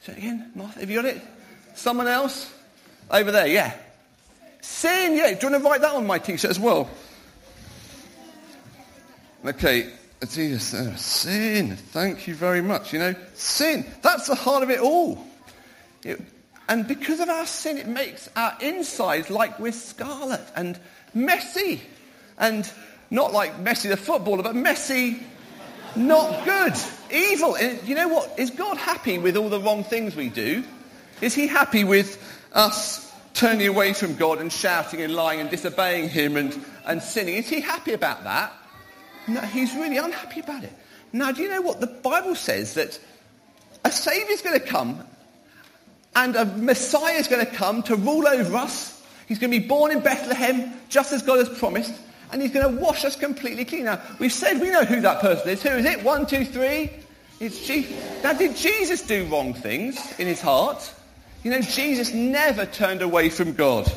Say 0.00 0.12
it 0.12 0.18
again. 0.18 0.52
Martha, 0.54 0.80
have 0.80 0.90
you 0.90 1.02
got 1.02 1.04
it? 1.06 1.20
Someone 1.74 2.08
else? 2.08 2.52
Over 3.10 3.32
there, 3.32 3.46
yeah. 3.46 3.74
Sin, 4.60 5.16
yeah. 5.16 5.34
Do 5.34 5.46
you 5.46 5.52
want 5.52 5.62
to 5.62 5.68
write 5.68 5.80
that 5.80 5.94
on 5.94 6.06
my 6.06 6.18
t-shirt 6.18 6.50
as 6.50 6.60
well? 6.60 6.88
Okay, 9.44 9.90
Jesus, 10.26 10.74
uh, 10.74 10.94
sin. 10.96 11.76
Thank 11.76 12.28
you 12.28 12.34
very 12.34 12.60
much. 12.60 12.92
You 12.92 12.98
know, 12.98 13.14
sin. 13.34 13.86
That's 14.02 14.26
the 14.26 14.34
heart 14.34 14.62
of 14.62 14.70
it 14.70 14.80
all. 14.80 15.24
It, 16.04 16.20
and 16.68 16.86
because 16.86 17.20
of 17.20 17.28
our 17.28 17.46
sin, 17.46 17.78
it 17.78 17.88
makes 17.88 18.28
our 18.36 18.56
insides 18.60 19.30
like 19.30 19.58
we're 19.58 19.72
scarlet 19.72 20.44
and 20.54 20.78
messy. 21.14 21.82
And 22.38 22.70
not 23.10 23.32
like 23.32 23.64
Messi 23.64 23.88
the 23.88 23.96
footballer, 23.96 24.42
but 24.42 24.54
messy, 24.54 25.20
not 25.96 26.44
good, 26.44 26.74
evil. 27.12 27.56
And 27.56 27.82
you 27.82 27.94
know 27.94 28.08
what? 28.08 28.38
Is 28.38 28.50
God 28.50 28.76
happy 28.76 29.18
with 29.18 29.36
all 29.36 29.48
the 29.48 29.60
wrong 29.60 29.82
things 29.82 30.14
we 30.14 30.28
do? 30.28 30.62
Is 31.20 31.34
he 31.34 31.46
happy 31.46 31.84
with 31.84 32.22
us 32.52 33.12
turning 33.34 33.66
away 33.66 33.92
from 33.92 34.14
God 34.14 34.38
and 34.40 34.52
shouting 34.52 35.02
and 35.02 35.14
lying 35.14 35.40
and 35.40 35.50
disobeying 35.50 36.08
him 36.08 36.36
and, 36.36 36.58
and 36.86 37.02
sinning? 37.02 37.34
Is 37.34 37.48
he 37.48 37.60
happy 37.60 37.92
about 37.92 38.24
that? 38.24 38.52
No, 39.28 39.40
he's 39.40 39.74
really 39.74 39.96
unhappy 39.96 40.40
about 40.40 40.64
it. 40.64 40.72
Now, 41.12 41.32
do 41.32 41.42
you 41.42 41.48
know 41.48 41.62
what? 41.62 41.80
The 41.80 41.86
Bible 41.86 42.34
says 42.34 42.74
that 42.74 42.98
a 43.84 43.90
Saviour's 43.90 44.42
going 44.42 44.58
to 44.58 44.64
come 44.64 45.04
and 46.14 46.36
a 46.36 46.44
Messiah 46.44 47.14
is 47.14 47.28
going 47.28 47.44
to 47.44 47.52
come 47.52 47.82
to 47.84 47.96
rule 47.96 48.26
over 48.26 48.56
us. 48.56 49.02
He's 49.26 49.38
going 49.38 49.52
to 49.52 49.60
be 49.60 49.66
born 49.66 49.92
in 49.92 50.00
Bethlehem, 50.00 50.72
just 50.88 51.12
as 51.12 51.22
God 51.22 51.38
has 51.38 51.58
promised, 51.58 51.94
and 52.32 52.42
he's 52.42 52.50
going 52.50 52.74
to 52.74 52.80
wash 52.80 53.04
us 53.04 53.14
completely 53.14 53.64
clean. 53.64 53.84
Now, 53.84 54.00
we've 54.18 54.32
said 54.32 54.60
we 54.60 54.70
know 54.70 54.84
who 54.84 55.00
that 55.02 55.20
person 55.20 55.48
is. 55.50 55.62
Who 55.62 55.70
is 55.70 55.84
it? 55.84 56.02
One, 56.02 56.26
two, 56.26 56.44
three. 56.44 56.90
It's 57.38 57.66
Jesus. 57.66 58.22
Now, 58.22 58.32
did 58.32 58.56
Jesus 58.56 59.02
do 59.02 59.24
wrong 59.26 59.54
things 59.54 60.18
in 60.18 60.26
his 60.26 60.40
heart? 60.40 60.92
You 61.42 61.52
know, 61.52 61.60
Jesus 61.60 62.12
never 62.12 62.66
turned 62.66 63.02
away 63.02 63.30
from 63.30 63.54
God. 63.54 63.90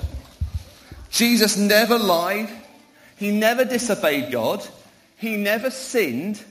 Jesus 1.10 1.58
never 1.58 1.98
lied. 1.98 2.50
He 3.18 3.32
never 3.32 3.66
disobeyed 3.66 4.32
God. 4.32 4.66
He 5.24 5.38
never 5.38 5.70
sinned. 5.70 6.44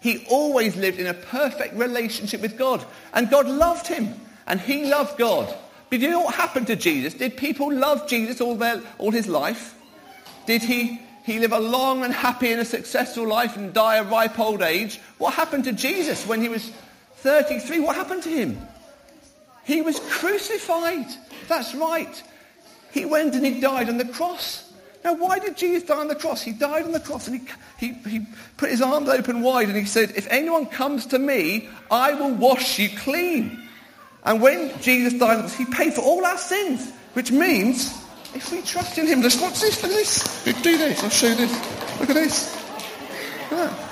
He 0.00 0.26
always 0.28 0.74
lived 0.74 0.98
in 0.98 1.06
a 1.06 1.14
perfect 1.14 1.74
relationship 1.76 2.40
with 2.40 2.58
God. 2.58 2.84
And 3.14 3.30
God 3.30 3.46
loved 3.46 3.86
him. 3.86 4.12
And 4.48 4.60
he 4.60 4.86
loved 4.86 5.16
God. 5.16 5.56
But 5.90 6.00
you 6.00 6.10
know 6.10 6.22
what 6.22 6.34
happened 6.34 6.66
to 6.66 6.74
Jesus? 6.74 7.14
Did 7.14 7.36
people 7.36 7.72
love 7.72 8.08
Jesus 8.08 8.40
all, 8.40 8.56
their, 8.56 8.82
all 8.98 9.12
his 9.12 9.28
life? 9.28 9.76
Did 10.44 10.60
he, 10.60 11.00
he 11.22 11.38
live 11.38 11.52
a 11.52 11.60
long 11.60 12.02
and 12.02 12.12
happy 12.12 12.50
and 12.50 12.60
a 12.60 12.64
successful 12.64 13.28
life 13.28 13.56
and 13.56 13.72
die 13.72 13.98
a 13.98 14.02
ripe 14.02 14.40
old 14.40 14.62
age? 14.62 15.00
What 15.18 15.34
happened 15.34 15.62
to 15.64 15.72
Jesus 15.72 16.26
when 16.26 16.42
he 16.42 16.48
was 16.48 16.68
33? 17.18 17.78
What 17.78 17.94
happened 17.94 18.24
to 18.24 18.28
him? 18.28 18.58
He 19.62 19.82
was 19.82 20.00
crucified. 20.00 21.06
That's 21.46 21.76
right. 21.76 22.20
He 22.90 23.04
went 23.04 23.36
and 23.36 23.46
he 23.46 23.60
died 23.60 23.88
on 23.88 23.98
the 23.98 24.04
cross. 24.04 24.68
Now, 25.02 25.14
why 25.14 25.38
did 25.38 25.56
Jesus 25.56 25.84
die 25.84 25.96
on 25.96 26.08
the 26.08 26.14
cross? 26.14 26.42
He 26.42 26.52
died 26.52 26.84
on 26.84 26.92
the 26.92 27.00
cross 27.00 27.26
and 27.26 27.40
he, 27.78 27.86
he, 27.86 27.92
he 28.08 28.26
put 28.58 28.70
his 28.70 28.82
arms 28.82 29.08
open 29.08 29.40
wide 29.40 29.68
and 29.68 29.76
he 29.76 29.86
said, 29.86 30.12
if 30.14 30.26
anyone 30.30 30.66
comes 30.66 31.06
to 31.06 31.18
me, 31.18 31.68
I 31.90 32.12
will 32.12 32.34
wash 32.34 32.78
you 32.78 32.90
clean. 32.98 33.66
And 34.24 34.42
when 34.42 34.78
Jesus 34.80 35.14
died 35.14 35.36
on 35.36 35.36
the 35.36 35.42
cross, 35.42 35.54
he 35.56 35.64
paid 35.64 35.94
for 35.94 36.02
all 36.02 36.24
our 36.26 36.36
sins, 36.36 36.92
which 37.14 37.32
means 37.32 37.96
if 38.34 38.52
we 38.52 38.60
trust 38.60 38.98
in 38.98 39.06
him, 39.06 39.22
let's 39.22 39.40
watch 39.40 39.60
this, 39.60 39.82
look 39.82 39.90
at 39.90 39.96
this. 39.96 40.44
Do 40.62 40.76
this, 40.76 41.02
I'll 41.02 41.10
show 41.10 41.28
you 41.28 41.34
this. 41.34 42.00
Look 42.00 42.10
at 42.10 42.14
this. 42.14 42.64
Yeah. 43.50 43.86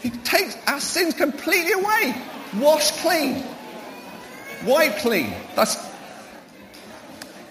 He 0.00 0.10
takes 0.10 0.56
our 0.66 0.80
sins 0.80 1.14
completely 1.14 1.72
away. 1.72 2.14
Wash 2.58 2.90
clean. 3.00 3.44
Wipe 4.66 4.96
clean. 4.96 5.32
That's 5.54 5.76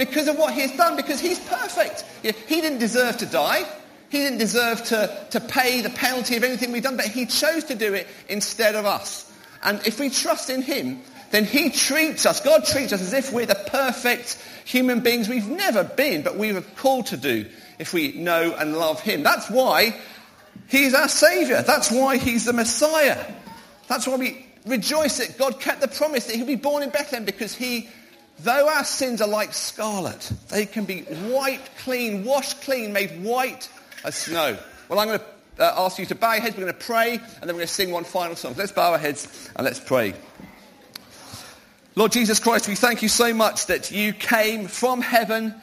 because 0.01 0.27
of 0.27 0.35
what 0.35 0.55
he 0.55 0.61
has 0.61 0.71
done, 0.71 0.95
because 0.95 1.19
he's 1.19 1.39
perfect. 1.41 2.03
He 2.23 2.59
didn't 2.59 2.79
deserve 2.79 3.17
to 3.17 3.27
die. 3.27 3.63
He 4.09 4.17
didn't 4.17 4.39
deserve 4.39 4.83
to, 4.85 5.27
to 5.29 5.39
pay 5.39 5.81
the 5.81 5.91
penalty 5.91 6.35
of 6.37 6.43
anything 6.43 6.71
we've 6.71 6.81
done, 6.81 6.97
but 6.97 7.05
he 7.05 7.27
chose 7.27 7.65
to 7.65 7.75
do 7.75 7.93
it 7.93 8.07
instead 8.27 8.73
of 8.73 8.87
us. 8.87 9.31
And 9.61 9.79
if 9.85 9.99
we 9.99 10.09
trust 10.09 10.49
in 10.49 10.63
him, 10.63 11.01
then 11.29 11.45
he 11.45 11.69
treats 11.69 12.25
us, 12.25 12.41
God 12.41 12.65
treats 12.65 12.91
us 12.93 13.01
as 13.01 13.13
if 13.13 13.31
we're 13.31 13.45
the 13.45 13.53
perfect 13.53 14.43
human 14.65 15.01
beings 15.01 15.29
we've 15.29 15.47
never 15.47 15.83
been, 15.83 16.23
but 16.23 16.35
we 16.35 16.51
were 16.51 16.61
called 16.61 17.05
to 17.07 17.17
do 17.17 17.45
if 17.77 17.93
we 17.93 18.13
know 18.13 18.55
and 18.57 18.75
love 18.75 19.01
him. 19.01 19.21
That's 19.21 19.51
why 19.51 19.95
he's 20.67 20.95
our 20.95 21.09
saviour. 21.09 21.61
That's 21.61 21.91
why 21.91 22.17
he's 22.17 22.45
the 22.45 22.53
Messiah. 22.53 23.23
That's 23.87 24.07
why 24.07 24.15
we 24.15 24.47
rejoice 24.65 25.19
that 25.19 25.37
God 25.37 25.59
kept 25.59 25.79
the 25.79 25.87
promise 25.87 26.25
that 26.25 26.35
he'll 26.35 26.47
be 26.47 26.55
born 26.55 26.81
in 26.81 26.89
Bethlehem 26.89 27.23
because 27.23 27.53
he 27.53 27.87
Though 28.43 28.69
our 28.69 28.83
sins 28.83 29.21
are 29.21 29.27
like 29.27 29.53
scarlet, 29.53 30.31
they 30.49 30.65
can 30.65 30.85
be 30.85 31.05
wiped 31.25 31.77
clean, 31.79 32.23
washed 32.23 32.61
clean, 32.61 32.91
made 32.91 33.23
white 33.23 33.69
as 34.03 34.15
snow. 34.15 34.57
Well, 34.89 34.99
I'm 34.99 35.07
going 35.07 35.19
to 35.19 35.63
uh, 35.63 35.85
ask 35.85 35.99
you 35.99 36.07
to 36.07 36.15
bow 36.15 36.33
your 36.33 36.41
heads. 36.41 36.55
We're 36.55 36.63
going 36.63 36.73
to 36.73 36.85
pray, 36.85 37.13
and 37.13 37.21
then 37.21 37.49
we're 37.49 37.53
going 37.53 37.67
to 37.67 37.73
sing 37.73 37.91
one 37.91 38.03
final 38.03 38.35
song. 38.35 38.55
Let's 38.57 38.71
bow 38.71 38.93
our 38.93 38.97
heads 38.97 39.49
and 39.55 39.63
let's 39.63 39.79
pray. 39.79 40.15
Lord 41.93 42.13
Jesus 42.13 42.39
Christ, 42.39 42.67
we 42.67 42.75
thank 42.75 43.03
you 43.03 43.09
so 43.09 43.33
much 43.33 43.67
that 43.67 43.91
you 43.91 44.13
came 44.13 44.67
from 44.67 45.01
heaven, 45.01 45.53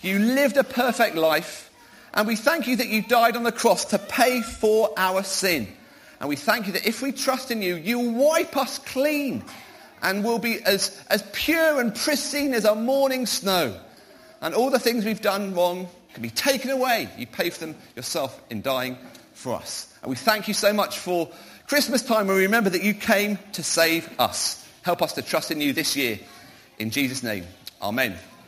you 0.00 0.18
lived 0.18 0.58
a 0.58 0.64
perfect 0.64 1.16
life, 1.16 1.70
and 2.14 2.28
we 2.28 2.36
thank 2.36 2.68
you 2.68 2.76
that 2.76 2.88
you 2.88 3.02
died 3.02 3.36
on 3.36 3.42
the 3.42 3.52
cross 3.52 3.86
to 3.86 3.98
pay 3.98 4.42
for 4.42 4.92
our 4.96 5.24
sin. 5.24 5.66
And 6.20 6.28
we 6.28 6.36
thank 6.36 6.66
you 6.66 6.74
that 6.74 6.86
if 6.86 7.02
we 7.02 7.10
trust 7.10 7.50
in 7.50 7.62
you, 7.62 7.74
you'll 7.74 8.12
wipe 8.12 8.56
us 8.56 8.78
clean 8.78 9.42
and 10.02 10.24
will 10.24 10.38
be 10.38 10.62
as, 10.64 11.02
as 11.10 11.22
pure 11.32 11.80
and 11.80 11.94
pristine 11.94 12.54
as 12.54 12.64
a 12.64 12.74
morning 12.74 13.26
snow. 13.26 13.78
And 14.40 14.54
all 14.54 14.70
the 14.70 14.78
things 14.78 15.04
we've 15.04 15.20
done 15.20 15.54
wrong 15.54 15.88
can 16.14 16.22
be 16.22 16.30
taken 16.30 16.70
away. 16.70 17.08
You 17.16 17.26
pay 17.26 17.50
for 17.50 17.60
them 17.60 17.76
yourself 17.96 18.40
in 18.50 18.62
dying 18.62 18.96
for 19.32 19.54
us. 19.54 19.92
And 20.02 20.10
we 20.10 20.16
thank 20.16 20.48
you 20.48 20.54
so 20.54 20.72
much 20.72 20.98
for 20.98 21.28
Christmas 21.66 22.02
time 22.02 22.26
where 22.26 22.36
we 22.36 22.42
remember 22.42 22.70
that 22.70 22.82
you 22.82 22.94
came 22.94 23.38
to 23.52 23.62
save 23.62 24.08
us. 24.18 24.66
Help 24.82 25.02
us 25.02 25.12
to 25.14 25.22
trust 25.22 25.50
in 25.50 25.60
you 25.60 25.72
this 25.72 25.96
year. 25.96 26.18
In 26.78 26.90
Jesus' 26.90 27.22
name, 27.22 27.44
amen. 27.82 28.16